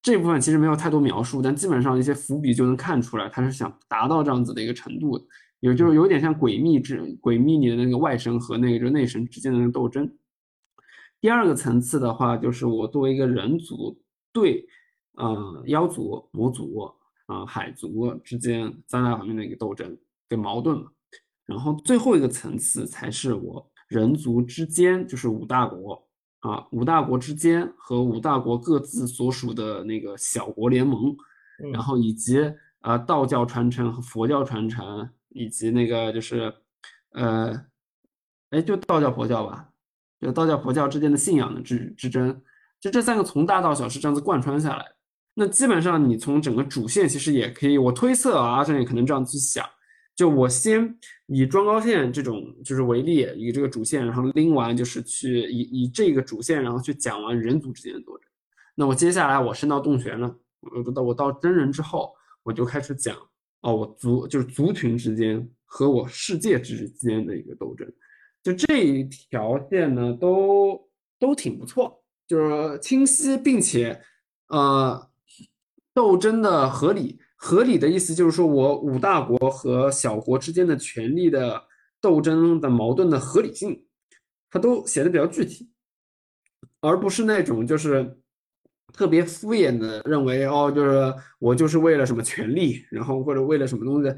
[0.00, 5.28] 这部分其实没有太多描述，但基本上一些伏笔就能看出来，他是想达到这样子的一个程度。
[5.60, 10.10] 也就是有点像诡秘之诡秘里的那个外神和那个就内神之间的那个斗争。
[11.20, 14.00] 第二个层次的话，就是我作为一个人族
[14.32, 14.66] 对，
[15.16, 16.90] 呃，妖族、魔族
[17.26, 19.96] 啊、海族之间三大方面的一个斗争
[20.28, 20.90] 跟矛盾嘛。
[21.44, 31.14] 然后最后一个层次才是我人族之间，就是五大国啊，五大国之间和五大国各自所属的那个小国联盟，
[31.70, 32.38] 然后以及
[32.80, 35.10] 啊道教传承和佛教传承。
[35.30, 36.52] 以及那个就是，
[37.12, 37.64] 呃，
[38.50, 39.68] 哎，就道教佛教吧，
[40.20, 42.40] 就道教佛教之间的信仰的之之争，
[42.80, 44.84] 就这三个从大到小是这样子贯穿下来。
[45.34, 49.64] 那基本上你从整个主线其实也可以，我推测啊，这里可能这样去想，
[50.16, 58.28] 就我先以庄高线这种就是为例，以这个主线，然后拎完就是去以以这个主线，然后去讲完人族之间的斗争。
[58.74, 62.12] 那我接下来我升到洞玄了，我到我到真人之后，
[62.42, 63.16] 我就开始讲。
[63.62, 67.86] 哦，我族就是族群之间和我世界之间的一个斗争，
[68.42, 70.88] 就这一条线呢，都
[71.18, 74.00] 都挺不错，就是清晰，并且
[74.48, 75.10] 呃，
[75.92, 77.20] 斗争的合理。
[77.42, 81.64] 合理的意思就是说我五大国和小国之间的权力的
[81.98, 83.86] 斗争的矛盾的合理性，
[84.50, 85.70] 它都写的比较具体，
[86.80, 88.18] 而不是那种就是
[88.92, 94.14] 特别敷衍的认为哦，就是我就是为了什么权利，然后或者为了什么东西，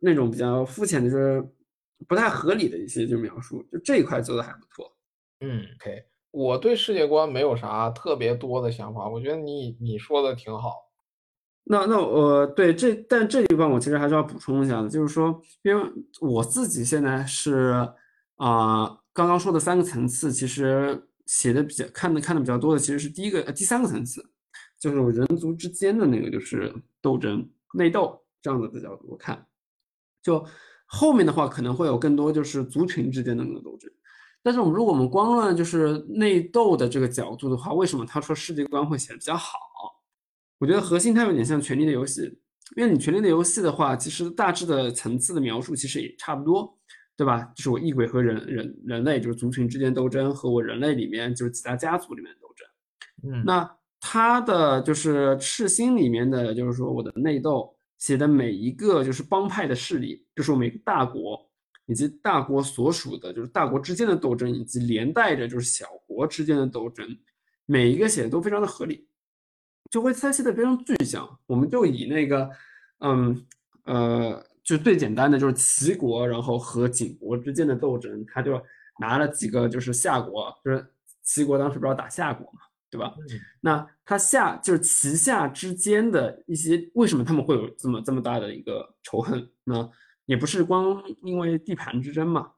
[0.00, 1.42] 那种比较肤浅的，就是
[2.08, 4.96] 不太合理的一些就描述，就这一块做的还不错。
[5.40, 10.90] 嗯，OK，我对世界观没有啥特别多的想法，我觉得你你说的挺好。
[11.66, 17.88] 那那呃，对这，但这地方我其实还是要补充一下的，就是说，因为我自己现在是
[18.36, 24.24] 啊、刚刚说的三个层次，其实写的比较看的看的比较多的，其实是第一个、呃、第三个层次，
[24.78, 29.46] 就是人族之间的那个就是斗争、内斗这样子的角度看，
[30.22, 30.44] 就
[30.86, 33.90] 后面的话可能会有更多就是族群之间的那个斗争。
[34.42, 39.58] 但是我们如果我们光论就是内斗的这个角度的话，为什么他说世界观会写的比较好？
[40.58, 42.20] 我觉得核心它有点像《权力的游戏》，
[42.76, 46.78] 因为你《权力的游戏》的话，其实大致的层次的描述其实也差不多，
[47.16, 47.52] 对吧？
[47.54, 52.66] 就是我异鬼和人人人类就是族群之间斗争，和我人类里面就是几大家族里面的斗争。
[53.32, 61.40] 嗯，那他的就是赤心里面的，就是说我的内斗写的每一个就是帮派的势力，就是我们一个大国
[61.86, 67.06] 以及大国所属的，就是大国之间的斗争，以及连带着就是小国之间的斗争，
[67.64, 69.06] 每一个写的都非常的合理，
[69.90, 71.38] 就会猜写的非常具象。
[71.46, 72.50] 我们就以那个，
[72.98, 73.46] 嗯
[73.84, 78.60] 呃，就最简单的就是齐国，然后和景国之间的斗争，他就
[78.98, 80.84] 拿了几个就是夏国，就是
[81.22, 82.60] 齐国当时不是要打夏国嘛，
[82.90, 83.14] 对吧？
[83.18, 89.90] 嗯那他夏就是齐夏之间的一些，为什么他们会有这么这么大的一个仇恨呢？
[90.26, 92.50] 也不是光因为地盘之争嘛，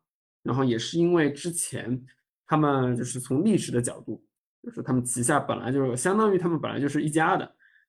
[0.42, 2.04] 然后也是因为之前
[2.46, 4.24] 他们就是从历史的角度，
[4.62, 7.44] 就是他们旗下本来就是相当于他们本来就是一家的，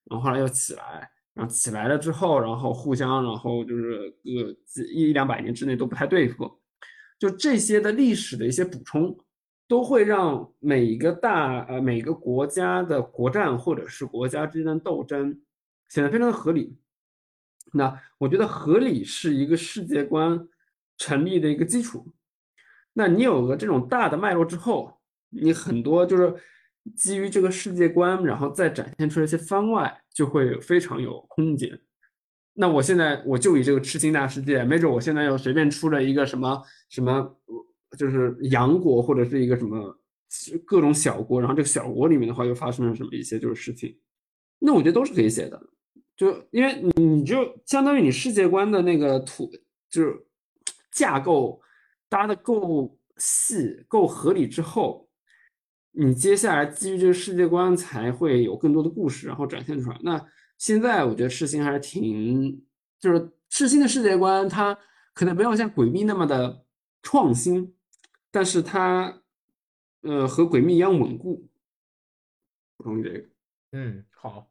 [0.06, 6.60] 然后后来又起来，然后起来了之后，然后互相，然后就是呃几一两百年之内都不太对付，
[7.20, 9.16] 就这些的历史的一些补充，
[9.68, 15.40] 都会让每一个大呃每个国家的国战或者是国家之间的斗争
[15.90, 16.76] 显得非常的合理。
[17.74, 20.48] 那我觉得合理是一个世界观
[20.98, 22.12] 成立的一个基础。
[22.94, 26.34] 那你有了这种大的脉络之后，你很多就是
[26.96, 31.80] 基于这个世界观，然后再展现出来一些番外，就会非常有空间。
[32.54, 37.38] 那我现在我就以这个痴心大世界，没准我现在又随便出了一个什么什么，
[37.98, 40.00] 就是洋国或者是一个什么
[40.66, 43.96] 各种小国，然后这个小国里面的话又发生了什么一些就是事情，
[44.60, 45.62] 那我觉得都是可以写的。
[46.16, 49.52] 就因为你你就相当于你世界观的那个土
[49.88, 50.26] 就是
[50.92, 51.62] 架构
[52.10, 55.07] 搭的够细够合理之后，
[56.00, 59.98] 你接下来基于这个世界观才会有更多的故事，然后展现出来。
[60.04, 60.24] 那
[60.56, 62.64] 现在我觉得赤心还是挺，
[63.00, 64.78] 就是赤心的世界观，它
[65.16, 66.64] 可能没有像诡秘那么的
[67.02, 67.74] 创新，
[68.30, 69.22] 但是它
[70.02, 71.48] 呃和诡秘一样稳固。
[72.78, 73.26] 补充这个。
[73.72, 74.48] 嗯，好，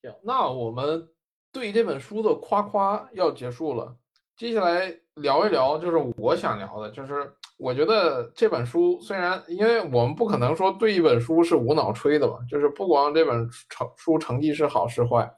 [0.00, 1.08] 行，那我们
[1.52, 3.96] 对这本书的夸夸要结束了，
[4.36, 7.32] 接下来聊一聊，就是我想聊的，就是
[7.62, 15.30] 我觉得这本书虽然，因为我们不可能说对一本书是无脑吹的吧，就是不光这本成书成绩是好是坏，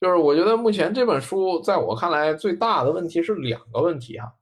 [0.00, 4.32] 就是我觉得目前这本书在我看来最大的问题是两个问题哈，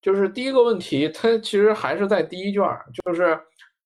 [0.00, 3.38] 就是第一个问题，它其实还是在第一卷儿，就是。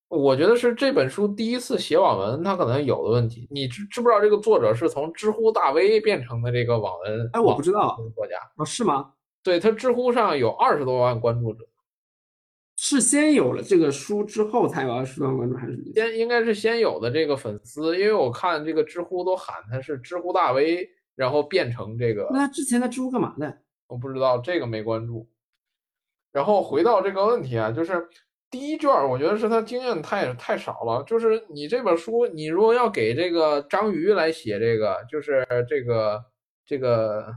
[0.09, 3.49] 我觉得是这本书第一次写网文，它可能有的问题。
[3.51, 7.29] 你知知不知道这个作者是从知乎大 V 变成的这个网文？
[7.33, 9.11] 哎，我不知道作家啊，是吗？
[9.43, 11.65] 对他知乎上有二十多万关注者，
[12.87, 17.99] 是先有了这个书之后才有二十多万关注，还是先应该是先有的这个粉丝？
[17.99, 22.29] 因为我看这个知乎都喊他是知乎大 V，然后变成这个。
[22.31, 23.51] 那他之前在知乎干嘛呢？
[23.87, 25.27] 我不知道这个没关注。
[26.31, 28.07] 然后回到这个问题啊，就是。
[28.51, 31.03] 第一卷我觉得是他经验太太少了。
[31.09, 36.25] 就是你这本书，你如果要给这个章鱼来写这个，就是这个
[36.65, 37.35] 这个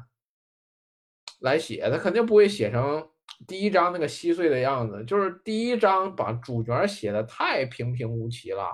[1.39, 3.09] 来写，他肯定不会写成
[3.45, 5.03] 第一章那个稀碎的样子。
[5.05, 8.69] 就是第一章把主角写的太平平无奇了，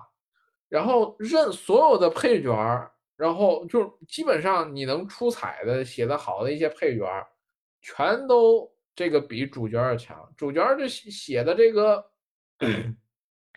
[0.69, 2.55] 然后任所有的配角，
[3.17, 7.05] 然后就基本上你能出彩的写的好的一些配角，
[7.81, 10.17] 全都这个比主角要强。
[10.37, 12.05] 主角这写的这个。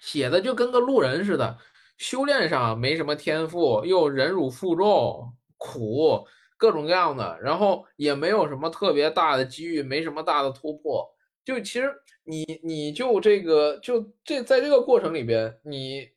[0.02, 1.56] 写的就跟个路人似的，
[1.96, 6.26] 修炼上没什么天赋，又忍辱负重、苦，
[6.56, 11.06] 各种各样的，然后也没有什么特别大的机遇，没什么大的突破。
[11.44, 11.92] 就其实
[12.24, 16.08] 你你就这个就这在这个过程里边，你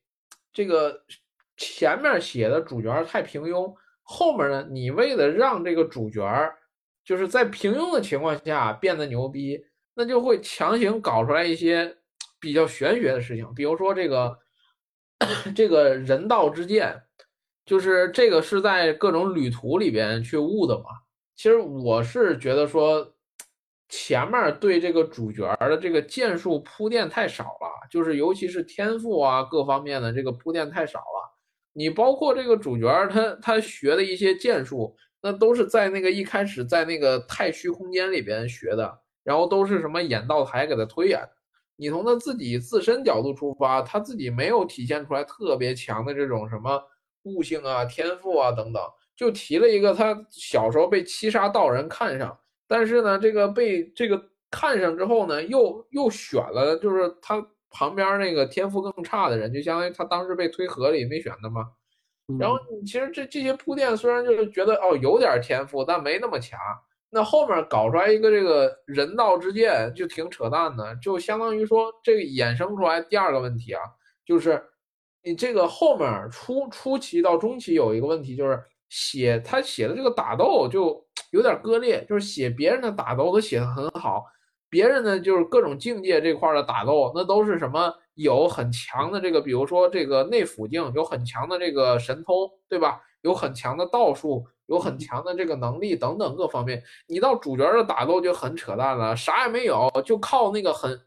[0.52, 1.04] 这个
[1.58, 3.74] 前面写的主角太平庸，
[4.04, 6.24] 后面呢，你为了让这个主角
[7.04, 9.64] 就是在平庸的情况下变得牛逼，
[9.94, 11.96] 那就会强行搞出来一些。
[12.42, 14.40] 比较玄学的事情，比如说这个
[15.54, 17.04] 这个人道之剑，
[17.70, 20.86] 就是这个是在各种旅途里边去悟的嘛。
[21.36, 23.07] 其实我是觉得说，
[23.89, 31.38] 前面对这个主角的这个剑术铺垫太少了，就是尤其是天赋啊各方面的这个铺垫太少了。
[31.74, 41.22] 你包括这个主角他他学的一些剑术，那都是在那个一开始在那个太虚空间里边学的，然后都是什么演道台给他推演。
[41.76, 46.82] 你从他自己自身角度出发，他自己没有体现出来特别强的这种什么
[47.24, 48.82] 悟性啊、天赋啊等等，
[49.15, 61.67] 就提了一个他小时候被七杀道人看上，但是呢，这个被这个看上之后呢，又又选了，就是他旁边那个天赋更差的人，就相当于他当时被推河里没选的嘛。
[62.39, 66.59] 然后其实这这些铺垫虽然就是觉得哦有点天赋，但没那么强。
[67.11, 73.82] 那后面搞出来一个这个人道之剑就挺扯淡的，就相当于说这个衍生出来第二个问题啊，
[74.24, 74.63] 就是
[75.24, 84.24] 你这个后面初初期到中期有一个问题，就是写他写的这个打斗就 有点割裂，就是写别人的打斗都写的很好，
[84.70, 92.99] 别人呢就是各种境界这块的打斗那都是什么有很强的这个，比如说这个内府境有很强的这个神通，对吧？
[93.22, 94.45] 有很强的道术。
[94.70, 101.01] 有很强的这个能力等等各方面，你到主角的打斗就很扯淡了，啥也没有，就靠那个很，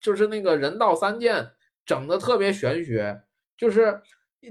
[0.00, 1.50] 就是那个人道三剑
[1.84, 3.20] 整的特别玄学，
[3.58, 4.00] 就是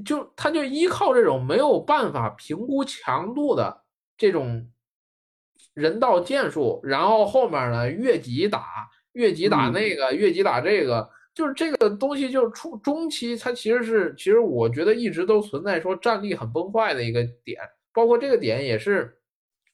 [0.06, 3.82] 就他就依靠这种没有办法评估强度的
[4.18, 4.70] 这种
[5.74, 17.60] 人道剑术，然后后面呢越级打，越级打那个，越级打这个，就是这个东西就出中期，它其实是其实我觉得一直都存在说战力很崩坏的一个点。
[17.94, 19.18] 包括这个点也是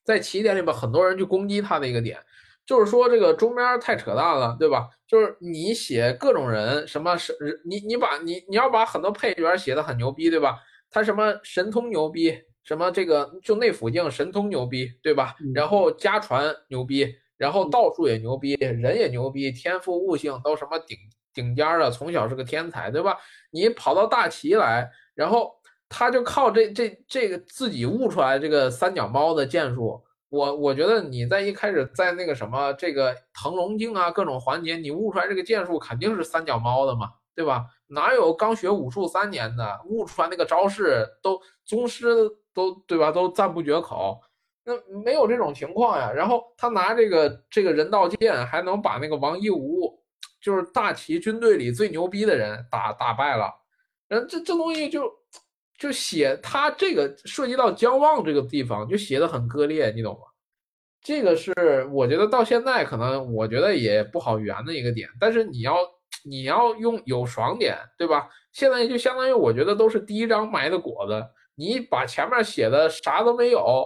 [0.05, 2.17] 在起点里边很多人去攻击他的一个点，
[2.65, 4.89] 就是说这个中间太扯淡了，对吧？
[5.07, 7.33] 就是你写各种人什么是
[7.65, 10.59] 你你把你你要把很多配角写的很牛逼，对吧？
[10.89, 15.35] 他什么神通牛逼，什么这个就内辅境神通牛逼，对吧？
[15.53, 20.97] 然后家传牛逼，然后道术也牛逼，人也牛逼，天赋悟性都什么顶
[21.33, 23.17] 顶尖的，从小是个天才，对吧？
[23.51, 25.51] 你跑到大齐来，然后。
[25.95, 30.03] 他就靠这这这个自己悟出来这个三脚猫的剑术，
[30.33, 37.67] 我我觉得你在一开始在那个什么这个腾龙镜啊各种环节，你悟出来这个剑术肯定是三脚猫的嘛，对吧？
[37.85, 43.11] 哪有刚学武术三年的悟出来那个招式都宗师都对吧？
[43.11, 44.19] 都赞不绝口，
[44.63, 44.73] 那
[45.03, 46.11] 没有这种情况呀。
[46.11, 50.01] 然后他拿这个这个人道剑，还能把那个王一无，
[50.41, 53.53] 就是大齐军队里最牛逼的人打打败了，
[54.07, 55.13] 人这这东西就。
[55.77, 60.19] 就写他这个涉及到江望这个地方，就写的很割裂，你懂吗？
[61.01, 65.09] 这个是我觉得到现在可能我觉得也不好圆的一个点。
[65.19, 65.75] 但是你要
[66.23, 68.29] 你要用有爽点，对吧？
[68.53, 73.85] 现在就相当于我觉得都是第一章埋的果子，你把前面写的啥都没有，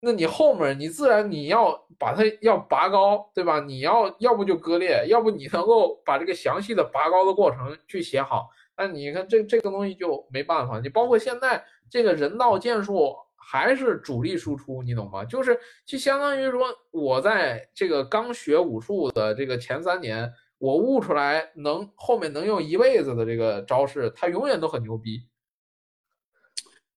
[0.00, 3.60] 那你后面你自然你要把它要拔高，对吧？
[3.60, 8.50] 你要要不就割裂，要不你能够把这个详细的拔高的过程去写好。
[8.80, 15.22] 那你看这这个东西就没办法，你包括现在这个人道剑术还是主力输出，你懂吗？
[15.22, 25.26] 就是就相当于说，我在这个刚学武术的这个前三年，我悟出来能后面能用一辈子的这个招式，它永远都很牛逼。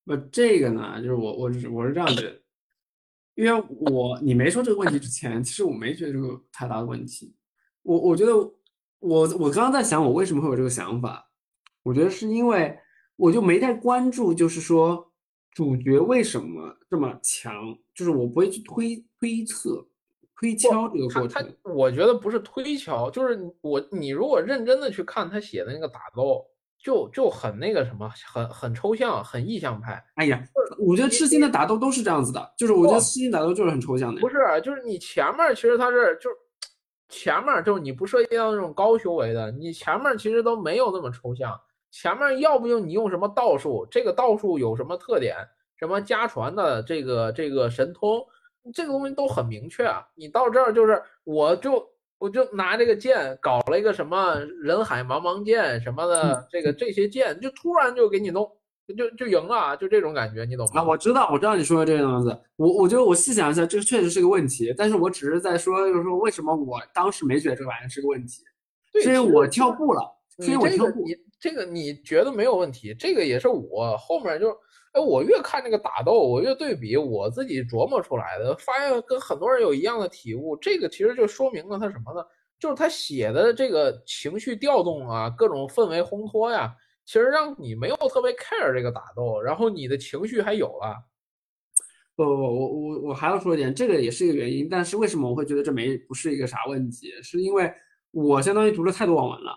[0.05, 2.41] 不，这个呢，就是我我是我是这样觉得，
[3.35, 7.35] 因为我你没说这个问题之前，其实我没觉得这个太大的问题。
[7.81, 8.33] 我我觉得
[8.99, 11.29] 我我刚刚在想，我为什么会有这个想法。
[11.83, 12.77] 我觉得是因为
[13.15, 15.11] 我就没太关注，就是说
[15.51, 17.53] 主角为什么这么强，
[17.93, 19.85] 就是我不会去推推测、
[20.39, 21.29] 推敲这个过程。
[21.29, 26.43] 他我觉得不是推敲，就是我你如果认真的去看他写的那个打斗，
[26.81, 30.03] 就就很那个什么，很很抽象，很意象派。
[30.15, 30.43] 哎呀，
[30.79, 34.19] 我觉得赤心的打斗都是这样子的，就是我觉得赤心打斗就是很抽象的。
[34.21, 36.35] 不是，就是你前面其实他是就是
[37.09, 41.57] 前面就是你不涉及到那种高修为的，你前面其实都没有那么抽象。
[41.93, 45.35] 前面要不就你用什么道术，这个道术有什么特点？
[45.77, 48.19] 什么家传的这个这个神通，
[48.73, 50.03] 这个东西都很明确啊。
[50.15, 51.87] 你到这儿就是，我就
[52.17, 58.49] 我就拿这个剑搞了一个什么人海茫茫剑什么的，这个这些剑就突然就给你弄，
[58.97, 60.81] 就就赢了，就这种感觉，你懂吗？
[60.81, 62.35] 啊，我知道，我知道你说的这个样子。
[62.55, 64.73] 我我觉得我细想一下，这个确实是个问题。
[64.75, 68.41] 但是我只是在说，就是说为什么我当时没觉得这个玩意是个问题？
[69.05, 70.01] 因为我跳步了，
[70.37, 71.05] 所以我跳步。
[71.39, 72.93] 这个你觉得没有问题？
[72.93, 74.49] 这个也是我后面就，
[74.93, 80.55] 哎，我越看这个打斗，我越对比，我自己琢磨出来的，发现跟很多人有一样的体悟。
[80.57, 82.25] 这个其实就说明了他什么呢？
[82.59, 86.73] 就是他写的这个情绪调动啊，各种氛围烘托呀，
[87.03, 90.95] 其实让你没有特别 care 这个打斗，然后你的情绪还有了。
[92.15, 94.69] 不不不，我我我还要说一点，这个也是一个原因。
[94.69, 97.11] 但是为什么我会觉得这没不是一个啥问题？
[97.21, 97.69] 是因为
[98.11, 99.51] 我相当于读了太多网文了，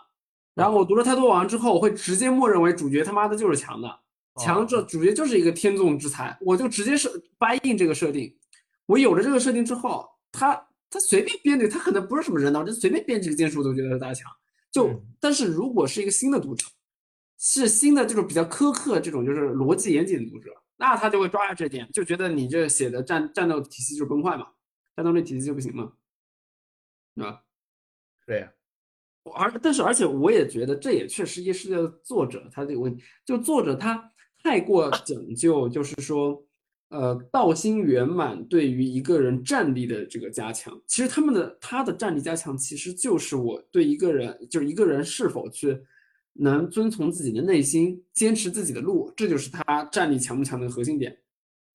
[0.56, 4.00] 然后我读了太多网文之后，我会直接默认为主角他妈的就是强的，
[4.38, 8.36] 强这主角就是一个天纵之才，我就直接是 buy in 这个设定。
[8.86, 10.54] 我有了这个设定之后，他
[10.88, 14.32] 他随便编的，他可能不是什么人脑，就随便编几个剑术都觉得是大强。
[14.72, 14.90] 就
[15.20, 16.66] 但是如果是一个新的读者，
[17.38, 20.50] 是新的这种比较苛刻这种就是逻辑严谨的读者。
[20.78, 24.48] 那他就会抓住这点，就觉得你这写的战战斗体系就是崩坏嘛，
[24.94, 25.92] 战斗力体系就不行嘛，
[27.14, 27.42] 对吧？
[28.26, 28.52] 对呀，
[29.34, 34.02] 而但是而且我也觉得这也确实也是作者他这个问题，就作者他
[34.42, 36.42] 太过讲究，就是说，
[36.90, 45.78] 呃，道心圆满对于一个人战力的这个加强，其实他们的他的战力加强其实就是我对一个人，就是一个人是否去。
[46.38, 51.16] 能遵从自己的内心，坚持自己的路，这就是他战力强不强的核心点，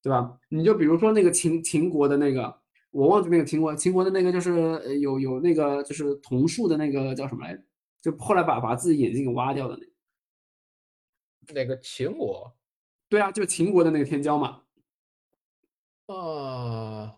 [0.04, 0.38] 对吧？
[0.50, 2.61] 你就比如说那个秦秦国的那个，
[2.92, 7.64] 我忘记那个秦国，秦国的那个就是有有那个就是桐树的那个叫什么来着？
[8.02, 9.86] 就后来把把自己眼睛给挖掉的那
[11.48, 12.54] 个，那个秦国？
[13.10, 14.62] 对啊，就秦国的那个天骄嘛。
[16.08, 17.16] 啊，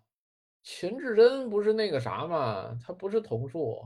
[0.62, 2.78] 秦至真不是那个啥嘛？
[2.86, 3.82] 他不是桐树。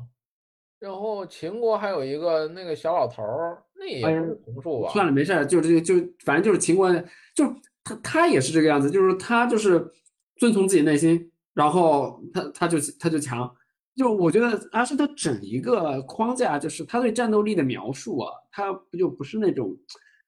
[0.80, 4.90] 然后秦国还有一个那个小老头儿，那也是桐树吧？
[4.92, 6.92] 算了，没事儿，就这个就反正就是秦国，
[7.34, 7.46] 就
[7.84, 9.92] 他他也是这个样子，就是他就是
[10.36, 13.52] 遵从自己内心，然后他他就他就强。
[13.96, 19.76] 就我觉得阿是他整一个框架，就是他对战斗力的描述啊，他不就不是那种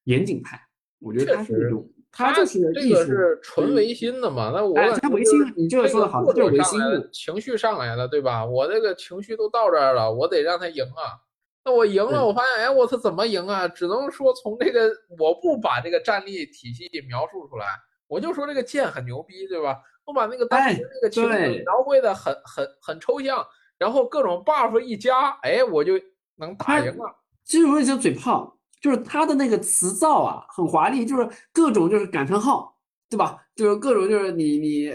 [0.05, 0.59] 严谨派？
[0.99, 1.87] 我觉得他是那种。
[2.11, 4.51] 他就是这个是纯唯心的嘛？
[4.51, 6.79] 那我他唯心，你这个说的好，就是唯心
[7.13, 8.43] 情绪上来了，对吧？
[8.43, 11.21] 我这个情绪都到这儿了，我得让他赢啊！
[11.63, 13.67] 那我赢了，我发现，哎，我他，怎么赢啊？
[13.67, 17.67] 只能说从这个，我不把这个战力体系描述出来，
[18.07, 19.77] 我就说这个剑很牛逼，对吧？
[20.09, 23.45] 我把那个当时那个情景描绘的很很很抽象，
[23.77, 25.93] 然后各种 buff 一加，哎，我就
[26.35, 27.15] 能打赢了。
[27.43, 28.55] 其实有点像嘴炮。
[28.81, 32.73] 就是他的那个词造啊，很华丽，就是各种就是感叹号，
[33.09, 33.37] 对吧？
[33.53, 34.89] 就是各种就是你你，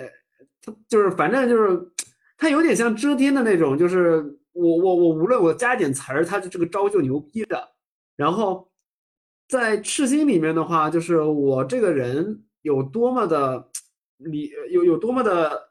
[0.62, 1.92] 他就是反正就是，
[2.38, 7.62] 他有点像遮天的那种，就是我我我无论我加点词儿，他就这个招就牛逼的。
[8.16, 8.66] 然后
[9.48, 13.68] 在赤心里面的话，就是我这个人有多么的
[14.18, 15.70] 理有有多么的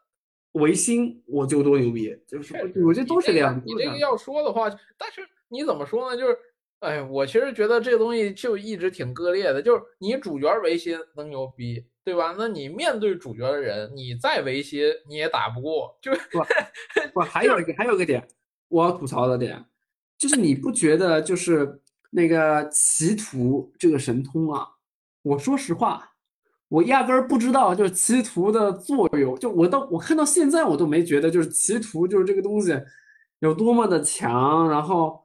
[0.54, 2.16] 唯心，我就多牛逼。
[2.28, 3.62] 就是我觉得都是这样。
[3.66, 6.18] 你这个要说的话，但是你怎么说呢？
[6.18, 6.38] 就是。
[6.84, 12.36] 哎，我其实觉得这个东西就一直挺割裂的，就是你主角唯心能牛逼，对吧？
[12.38, 16.44] 那你面对主角的人，你再唯心你也打不过，就不
[17.14, 18.28] 不 还有一个还有一个点
[18.68, 19.64] 我要吐槽的点，
[20.18, 21.82] 就是你不觉得就是
[22.12, 24.68] 那个歧途这个神通啊？
[25.22, 26.13] 我说实话，
[26.74, 32.76] 我压根儿不知道就是歧途的作用，就我到我看到现在我都没觉得就是歧途就是这个东西
[33.40, 35.24] 有多么的强，然后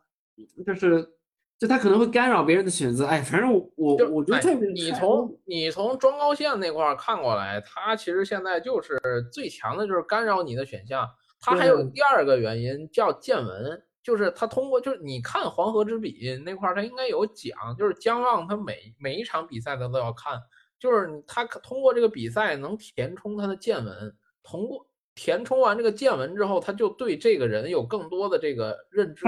[0.66, 1.14] 就是。
[1.61, 8.96] 就他可能会干扰别人的选择，哎，反正我我我觉得你从你从庄高线那块儿看过来，他其实现在就是
[9.32, 11.05] 最强的，就是干扰你的选项。
[11.40, 20.40] 他还有第二个原因叫见闻，就是他通过就是你看黄河之笔那块儿，他应该有讲，就是姜望他每每一场比赛他都要看，
[20.79, 24.87] 就是他通过这个比赛能填充他的见闻，通过。
[25.20, 29.26] 填充完这个见闻之后，他就对这个人有更多的这个认知，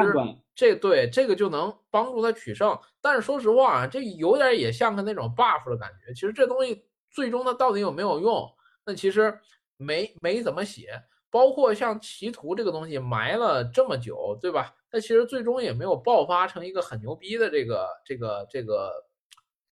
[0.54, 2.78] 这对这个就能帮助他取胜。
[3.00, 6.14] 但是说实话啊，这有点也像个那种 buff 的感觉。
[6.14, 8.48] 其实这东西最终它到底有没有用，
[8.86, 9.36] 那其实
[9.78, 10.90] 没没怎么写。
[11.28, 14.72] 包括像歧途这个东西埋了这么久，对吧？
[14.92, 18.92] 它其实最终也没有爆发成一个很牛逼的这个这个这个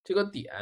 [0.03, 0.53] 这个点。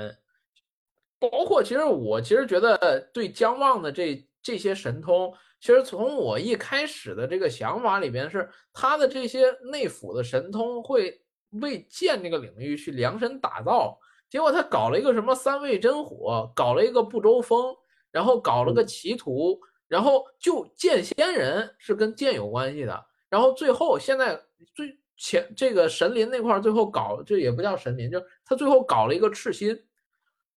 [1.18, 5.32] 包括其实我其实觉得对姜望的这这些神通。
[5.58, 11.18] 其实从我一开始的这个想法里边，是他的这些内府的神通会
[11.62, 13.98] 为剑这个领域去量身打造。
[14.28, 17.74] 结果他搞了一个什么三味真火，搞了一个不周风，
[18.12, 19.58] 然后搞了个歧途，
[19.88, 23.06] 然后就剑仙人是跟剑有关系的。
[23.30, 24.38] 然后最后现在
[24.74, 29.82] 最前这个神林那块最后搞，这也不叫神林，就他最后搞了一个赤心。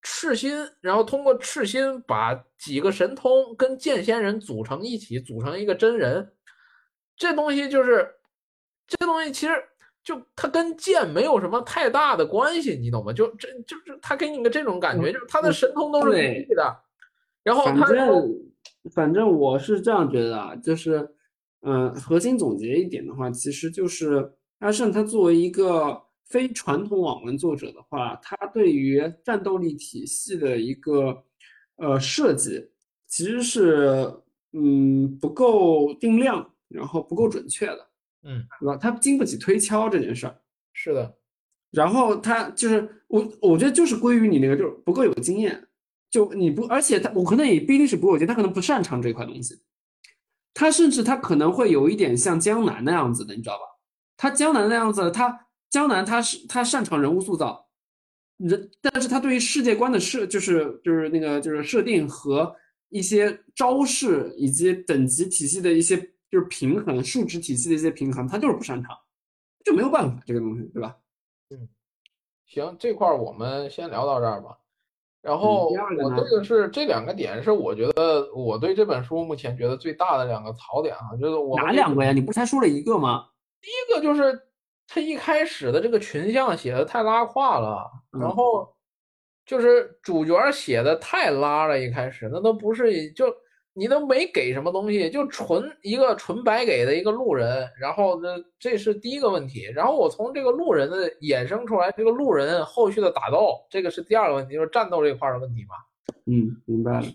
[0.01, 6.31] 赤心，然后通过赤心把几个神通跟剑仙人组成一起，组成一个真人。
[7.15, 8.09] 这东西就是，
[8.87, 9.53] 这东西其实
[10.03, 13.11] 就它跟剑没有什么太大的关系，你懂吗？
[13.11, 16.77] 就这就是他给你个这种感觉，就是他的神通都是独立的。
[17.43, 18.39] 然后反正
[18.93, 21.09] 反正我是这样觉得啊，就是
[21.61, 31.23] 嗯，核心总结一点的话，其实就是阿胜他作为一个非传统网文作者的话，他对于战斗力体系的一个
[31.77, 32.69] 呃设计，
[33.07, 34.13] 其实是
[34.53, 37.89] 嗯不够定量，然后不够准确的，
[38.23, 38.77] 嗯，对吧？
[38.77, 40.39] 他经不起推敲这件事儿。
[40.71, 41.17] 是的，
[41.71, 45.67] 然后他就是我，我觉得就是归于你那个，就是不够有经验。
[46.09, 49.59] 就你不，而且他我可能也不一定是不够有经验，他可能不擅长这块东西。
[50.53, 53.63] 他甚至他可能会有一点像江南那样子的，你知道吧？
[54.17, 57.67] 他江南那样子，他江南他是他擅长人物塑造，
[58.37, 62.55] 人，但是他对于世界观的设，就是就是那个就是设定和
[62.89, 65.97] 一些招式以及等级体系的一些
[66.29, 68.97] 就是平衡，数值体系的一些平衡，他就是不擅长，
[69.63, 70.97] 就没有办法这个东西，对吧？
[71.51, 71.67] 嗯
[72.47, 74.57] 行，这块儿我们先聊到这儿吧。
[75.21, 82.11] 然后我这个是这两个点是我觉得我对这本书目前觉得最大的两个槽点啊，就是我哪两个呀？
[82.11, 83.27] 你不才说了一个吗？
[83.61, 84.48] 第一个就是
[84.91, 88.75] 他一开始的这个群像写的太拉胯了，然嗯后
[89.45, 93.31] 就是主角写的太拉了，一开始那都不是就
[93.73, 105.75] 你都没给什么东西，就纯一个纯白给的一个路人，然后呢这是第一个问题，然后我从这个路人的衍生出来这个路人后续的打斗，这个是第二个问题，就是战斗这块儿的问题嘛。
[106.25, 107.05] 嗯，明白了。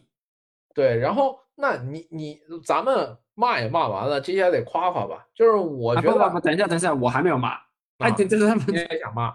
[0.74, 7.54] 对，然后那你你咱们骂也骂完了，接下来得夸夸吧，就是我觉得啊不不不，等一下等一下，我还没有骂。
[7.98, 9.34] 哎，啊对，就是他们你也想骂，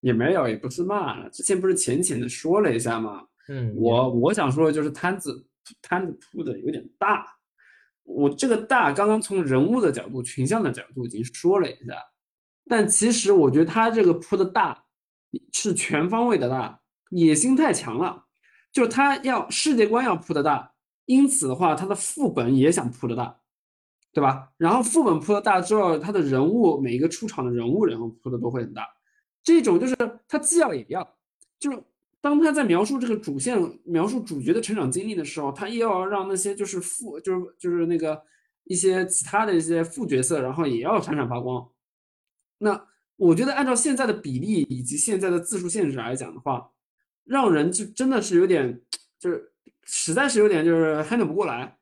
[0.00, 3.26] 也没有，也不是骂，之前不是浅浅的说了一下吗？
[3.48, 5.46] 嗯，我我想说的就是摊子
[5.82, 7.26] 摊子铺的有点大，
[8.02, 11.94] 我这个大刚刚从人物的角度、群像的角度已经说了一下，
[12.68, 14.84] 但其实我觉得他这个铺的大
[15.52, 18.24] 是全方位的大，野心太强了，
[18.72, 20.72] 就是他要世界观要铺的大，
[21.06, 23.40] 因此的话，他的副本也想铺的大，
[24.12, 24.52] 对吧？
[24.58, 28.86] 然后副本铺的大之后，他的人物每一个出场的人物，然后铺的都会很大，
[29.42, 29.96] 这种就是
[30.28, 31.16] 他既要也要，
[31.58, 31.82] 就是
[32.20, 38.20] 当他在描述这个主线、描述主角的成长经历的时候，他又要让那些就是副，就是就是那个
[38.64, 41.70] 一些其他的一些副角色，然后也要闪闪发光。
[42.58, 46.70] 那我觉得按照现在的比例以及现在的字数限制来讲的话，
[47.24, 48.82] 让人就真的是有点，
[49.20, 49.52] 就是
[49.86, 51.78] 实在是有点就是 handle 不过来，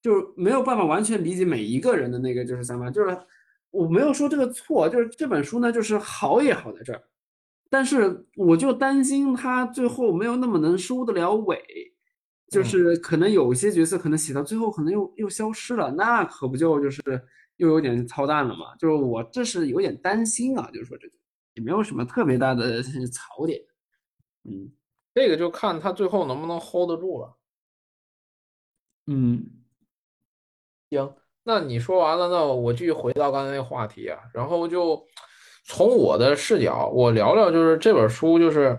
[0.00, 3.18] 就是没有办法完全理解每一个人的那个就是想法，就是
[3.70, 7.02] 我没有说这个错，就是这本书呢，就是好也好在这儿，
[7.68, 11.60] 但是我就担心他最后没有那么能收得了尾，
[12.50, 17.02] 就嗯是可能有一些角色可能写到最后可能又又消失了，那可不就就是
[17.56, 18.76] 又有点操蛋了嘛？
[18.78, 21.14] 就是我这是有点担心啊，就是说这个
[21.54, 23.60] 也没有什么特别大的 槽点，
[24.44, 24.70] 嗯
[25.14, 27.35] 这个就看他最后能不能 hold 得住了。
[29.06, 29.44] 嗯
[30.90, 35.00] 行，那你说完了，那我继续回到刚才那个话题啊，然后就
[35.64, 38.78] 从我的视角，我聊聊就是这本书就是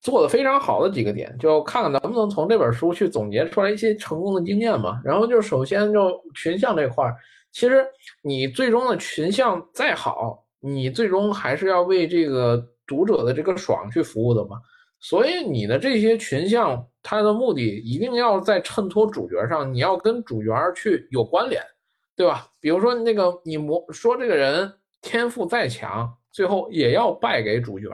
[0.00, 5.00] 做的非常好的几个点，就看看能不能从这本书去总结出来一些成功的经验嘛。
[5.04, 7.16] 然后就首先就群像这块儿，
[7.52, 7.86] 其实
[8.22, 14.60] 你最终的群像再好，你最终还是要为这个读者的这个爽去服务的嘛。
[15.00, 21.62] 所以你的这些群像，它的目的一定要在衬托主角上，你要跟主角去有关联，
[22.14, 22.46] 对吧？
[22.60, 27.88] 比如说那个你魔说这个人天赋再强，最后也要败给主角，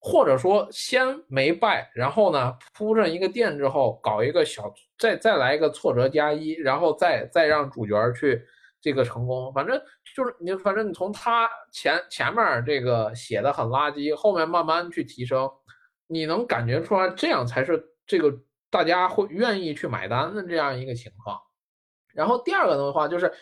[0.00, 8.42] 或者说先没败，然后呢铺上一个垫之后，搞一个小再再来一个挫折加一，然后再再让主角去
[8.80, 9.52] 这个成功。
[9.52, 9.80] 反正
[10.16, 15.48] 就是你，反正你从他前前面这个写的很垃圾，后面慢慢去提升。
[16.08, 18.32] 你能感觉出来，这样才是这个
[18.70, 21.38] 大家会愿意去买单的这样一个情况。
[22.14, 23.32] 然后第二个的话，就是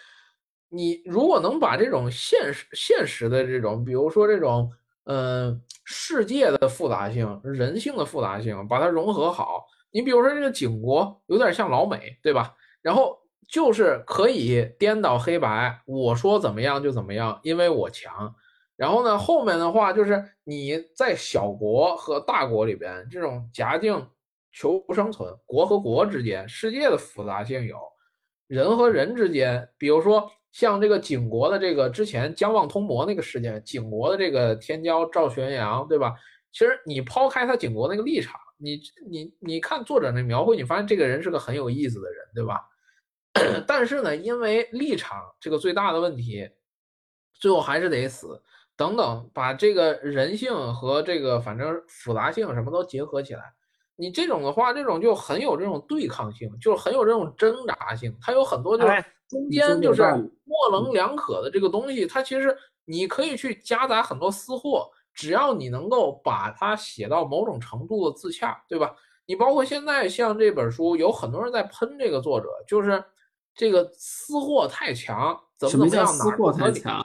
[0.69, 4.71] 你如果能把这种现实现实的这种，比如说这种
[5.05, 9.67] 嗯、世界的复杂性、人性的复杂性，把它融合好。
[9.91, 12.55] 你比如说这个景国有点像老美，对吧？
[12.81, 18.33] 然后就是可以颠倒黑白，我说怎么样就怎么样，因为我强。
[18.77, 24.07] 然后呢，后面的话就是你在小国和大国里边这种夹境
[24.53, 27.79] 求生存，国和国之间世界的复杂性有，
[28.47, 36.15] 人和人之间，比如说像这个景国的这个之前姜望通魔那个事件，景国的这个天骄赵玄阳，对吧？
[36.53, 42.61] 其实你抛开他景国那个立场，你你你看作者那描绘，你发现这个人是个很有意思的人，对吧？
[43.67, 46.51] 但是呢，因为立场这个最大的问题，
[47.35, 48.43] 最后还是得死。
[48.77, 53.43] 等等，把这个人性和这个反正复杂性什么都结合起来，
[54.01, 60.03] 你这种的话，这种就很有这种对抗性，就是很有这种挣扎性，它有很多就是中间就是
[60.45, 68.97] 模棱两可的这个东西，它其实你可以去夹杂很多私货，只要你能够把它写到某种程度的自洽，对吧？
[69.27, 73.05] 你包括现在像这本书，有很多人在喷这个作者，就是
[73.55, 77.05] 这个私货太强，怎么怎么样，哪货太强？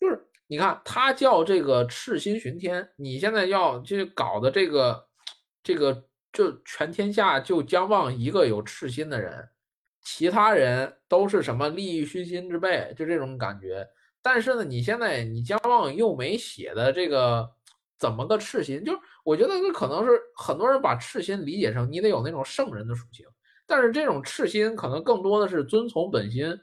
[0.00, 5.06] 就是你看他叫这个赤心巡天，你现在要就搞的这个
[5.62, 6.04] 这个，
[6.34, 9.48] 就全天下就将望一个有赤心的人。
[10.02, 13.88] 其他人都是什么利欲熏心之辈，就这种感觉。
[14.20, 17.48] 但是呢，你现在你姜望又没写的这个
[17.98, 23.24] 怎么个赤心，就是我觉得这可能是很多人把赤心理解成你得有那种圣人的属性，
[23.66, 26.54] 但是这种赤心可能更多的是遵从本心，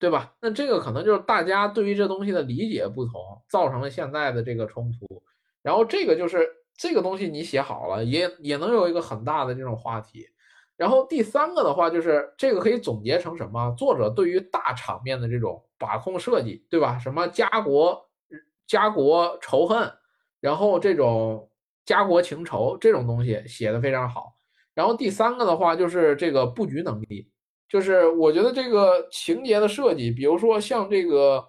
[0.00, 0.34] 对吧？
[0.40, 3.14] 那这个可能就是大家对于这东西的理解不同，
[3.48, 5.22] 造成了现在的这个冲突。
[5.62, 10.28] 然后这个就是这个东西你写好了，也也能有一个很大的这种话题。
[10.76, 13.74] 然后第三个的话，就是这个可以总结成什么？
[13.76, 16.96] 作者对于大场面的这种把控设计，对吧？
[16.96, 18.08] 什么家国
[18.64, 19.92] 家国仇恨，
[20.38, 21.50] 然后这种
[21.84, 24.36] 家国情仇这种东西写的非常好。
[24.72, 27.28] 然后第三个的话，就是这个布局能力，
[27.68, 31.44] 就是我觉得这个情节的设计，比如说像这个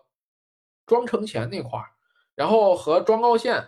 [0.88, 1.86] 庄承乾那块儿，
[2.34, 3.63] 然后和庄高线。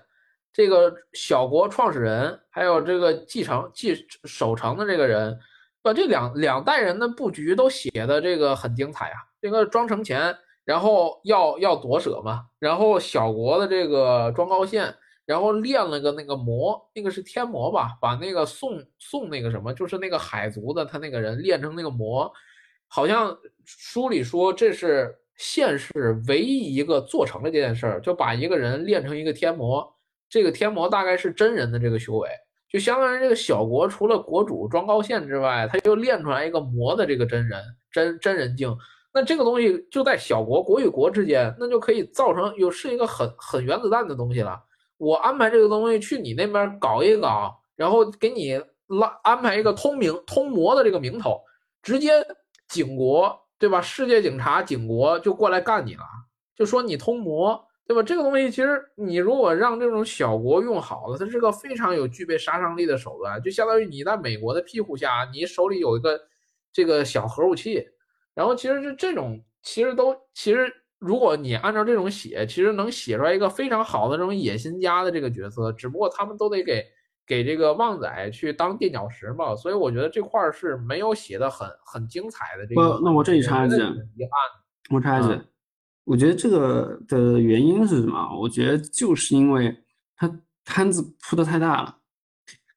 [0.53, 5.39] 这个小国创始人，还有这个继承继守城的这个人，
[5.81, 9.17] 把这两两代人的布局都写的这个很精彩啊。
[9.41, 10.35] 这个庄城前，
[10.65, 14.93] 然后要要夺舍嘛，然后小国的这个庄高宪，
[15.25, 22.31] 然后练了个那个魔，那个是天魔吧，把那个宋宋那个什么，就是那个海族的他那个人练成那个魔，
[22.87, 29.89] 好像书里说这是现世唯一一个做成了这件事儿，就把一个人练成一个天魔。
[30.31, 32.29] 这个天魔大概是真人的这个修为，
[32.69, 37.61] 就相当于这个小国除了国主庄高宪之外，他又练出来一个魔的这个真人
[37.91, 38.73] 真真人境。
[39.13, 44.57] 那这个东西就在小国国与国之间，那就可以造成有是一个很很原子弹的东西了。
[44.95, 48.57] 我安排这个东西去你那边搞一搞，然后给你
[48.87, 51.41] 拉安排一个通名通魔的这个名头，
[51.83, 52.25] 直接
[52.69, 53.81] 警国对吧？
[53.81, 56.05] 世界警察警国就过来干你了，
[56.55, 57.61] 就说你通魔。
[57.87, 58.01] 对吧？
[58.01, 66.17] 这个东西其实你如果让这种小国用好了，它是个非常有具备杀伤力的手段，就相当于你在美国的庇护下，你手里有一个
[66.71, 67.85] 这个小核武器。
[68.33, 75.69] 然后其实是这种，其实都其实如果你按照这种写，其实能写出来一个非常好的这种野心家的这个角色。
[75.73, 76.85] 只不过他们都得给
[77.27, 82.65] 给这个旺仔去当垫脚石嘛，所以我觉得这块是没有写的很很精彩的。
[82.65, 84.31] 这个那我这里插一句，遗憾，
[84.91, 85.41] 我插一句。
[86.03, 88.39] 我觉得这个的原因是什么？
[88.39, 89.75] 我觉得就是因为
[90.15, 91.97] 他摊子铺的太大了，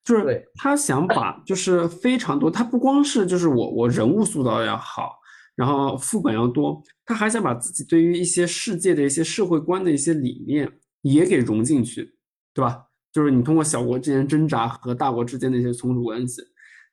[0.05, 5.16] 就是他想把就是非常多，他不光是就是我我人物塑造要好，
[5.57, 10.70] 然后副本要多，他还想把自己对于一些世界的一些社会观的一些理念
[11.03, 12.14] 也给融进去，
[12.53, 12.85] 对吧？
[13.12, 16.43] 就是你通过小国之间挣扎和大国之间的一些从属关系。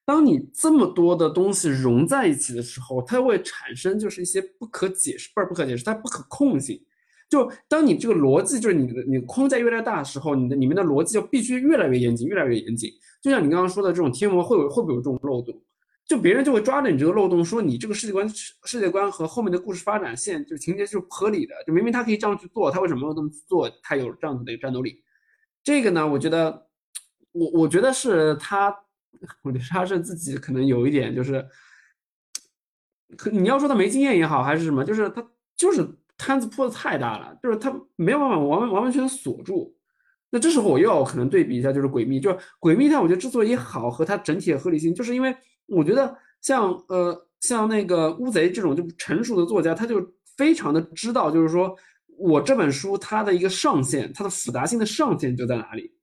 [0.04, 6.84] 当你这么多的东西融在一起的时候，它会产生就是一些不可解释，不是不可解释，它不可控性。
[7.30, 12.91] 就当你这个逻辑就是你的你框架越来越大的时候，你的里面的逻辑就必须越来越严谨，越来越严谨。
[13.22, 15.62] 就像你刚刚说的这种天魔会有会不会有这种漏洞？
[16.06, 18.28] 就别人就会抓着你这个漏洞，说你这个世界观
[18.66, 21.54] 世界观和后面的故事发展线就情节是不合理的。
[21.66, 23.72] 就明明他可以这样去做，他为什么要这么做？
[23.82, 25.02] 他有这样子的一个战斗力。
[25.64, 26.68] 这个呢，我觉得
[27.32, 28.76] 我我觉得是他。
[29.43, 31.45] 我觉得他是自己可能有一点，就是，
[33.17, 39.76] 可你要说他没经验也好，还是什么，就是他就是摊子铺的太大了，就是他没有办法完完完全全锁住。
[40.30, 50.01] 那这时候我又要可能对比一下，就是诡秘，就是诡秘它我觉得之所以好和它整体的合理性，就是因为我觉得像呃像那个乌贼这种就成熟的作家，他就
[50.38, 51.76] 非常的知道，就是说
[52.17, 55.93] 我这本书它的一个上限，它的复杂性的上限就在哪里。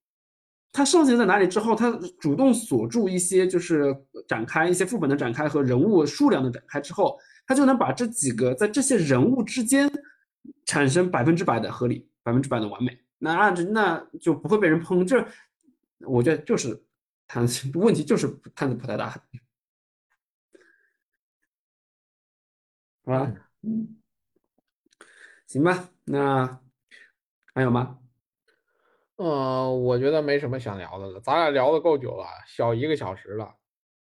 [0.71, 1.91] 他上限在哪里之后，他
[2.21, 3.97] 主动锁住一些，就是
[4.29, 9.91] 展开一些副本的展开和人物数量的展开之后，他就能把这几个在这些人物之间
[10.66, 12.97] 产生百分之百的合理，百分之百的完美。
[13.19, 15.05] 那按着那就不会被人喷。
[15.07, 15.27] 这
[16.01, 16.85] 我觉得就是
[17.27, 19.11] 摊子 问题，就是摊子不太大。
[23.05, 23.97] 好吧，嗯，
[25.47, 26.61] 行吧，那
[27.55, 27.99] 还有吗？
[29.19, 33.49] 嗯，我觉得没什么想聊的了，咱俩聊的够久了，小一个小时了，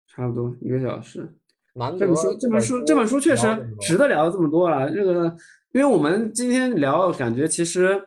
[0.07, 1.27] 差不多一个小时。
[1.73, 3.47] 难这本书，这本书，这本书确实
[3.81, 4.91] 值得聊这么多了。
[4.91, 5.25] 这个，
[5.73, 8.03] 因为我们今天聊，感觉其实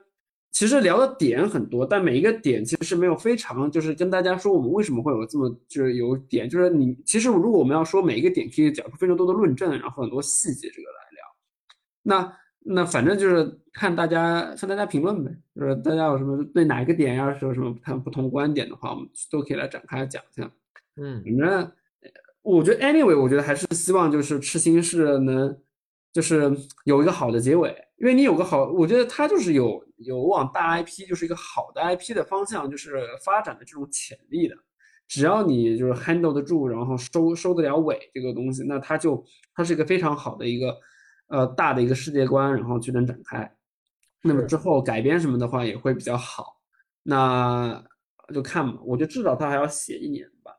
[0.52, 11.26] 其实聊的点很多，但每一个点其实没有非常，就是跟大家说我们为什么会有这么就是有点，就是你其实如果我们要说每一个点，可以讲出非常多的论证，然后很多细节这个来聊。
[12.02, 20.52] 那那反正就是看大家看大家评论呗，就是大家有什么对哪一个点要是有什么看不同观点的话，我们都可以来展开讲一下。
[21.02, 21.72] 嗯反正
[22.42, 25.58] 我觉得 anyway，我觉得还是希望就是痴心是能
[26.12, 26.52] 就是
[26.84, 34.56] 有一个好的结尾，因为你有个好，我觉得它就是有有往大 IP 就是一个好的 IP 的方向，就是发展的这种潜力的。
[35.08, 39.24] 只要你就是 handle 得住，然后收收得了尾这个东西，那它就
[39.56, 40.76] 它是一个非常好的一个
[41.30, 43.52] 呃大的一个世界观，然后去能展开。
[44.22, 46.62] 那么之后改编什么的话也会比较好，
[47.04, 47.84] 那
[48.34, 48.80] 就看吧。
[48.84, 50.52] 我觉得至少他还要写一年吧，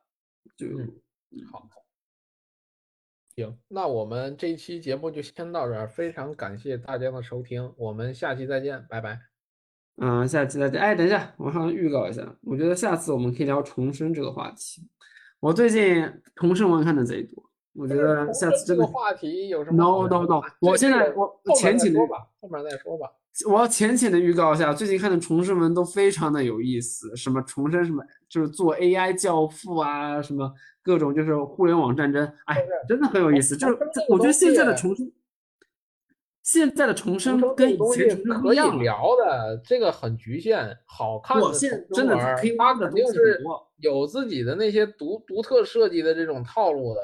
[0.57, 1.69] 就嗯好，
[3.37, 9.21] 行，那我们这一期节目就先到这儿，非常感谢大家的收听，我们下期再见，拜拜。
[9.97, 10.81] 嗯，下期再见。
[10.81, 14.89] 哎，等一下，我好像预告一下，我觉得下次我们可以聊重生这个话题。
[15.41, 22.01] 我最近重生文看的贼多，我觉得下次这个话题有什么 no no no，我现在我浅浅的
[22.41, 23.09] 后面再说吧。
[23.49, 30.53] 我要浅浅的预告一下，最近看的重生文都非常的有意思，什么重生什么，就是做 AI 教父啊，什么
[30.83, 33.57] 各种就是互联网战争，哎，真的很有意思。
[33.57, 35.11] 就是我觉得现在的重生，
[36.43, 38.59] 现在的重重生生跟以前重生不可以。
[38.59, 40.77] 聊的，这个很局限。
[40.85, 43.41] 好看的真的生文儿可以它肯定是。
[43.79, 47.01] 有自己的那些独独特设计的这种套路的。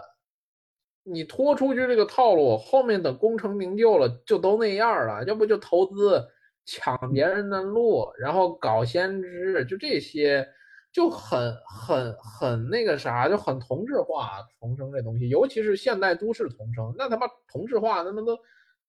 [1.08, 5.24] 你拖出去这个套路，后面等功成名就了，就都那样了。
[5.24, 6.26] 要不就投资
[6.64, 10.46] 抢别人的路，然后搞先知，就这些，
[10.92, 14.40] 就很很很那个啥，就很同质化。
[14.58, 18.36] 重生这东西，尤其是现代都市重生，那他妈同质化，那他妈都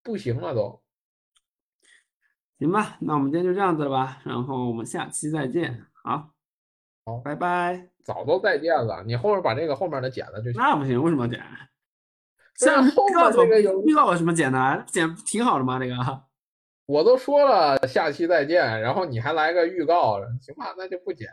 [0.01, 0.81] 不行了都。
[2.57, 5.85] 行吧，那我们今天就这样子了吧，然后我们下期再见。
[6.03, 6.31] 好，
[7.05, 7.89] 好拜拜。
[8.03, 10.53] 早都再见了，你后面把这个后面的剪了就行。
[10.59, 11.43] 那不行，为什么要剪？
[12.57, 14.83] 像预告，这个有预告有什么剪的？
[14.87, 15.77] 剪挺好的吗。
[15.79, 15.95] 那个
[16.87, 18.81] 我都说了，下期再见。
[18.81, 20.73] 然后你还来个预告，行吧？
[20.77, 21.29] 那就不剪。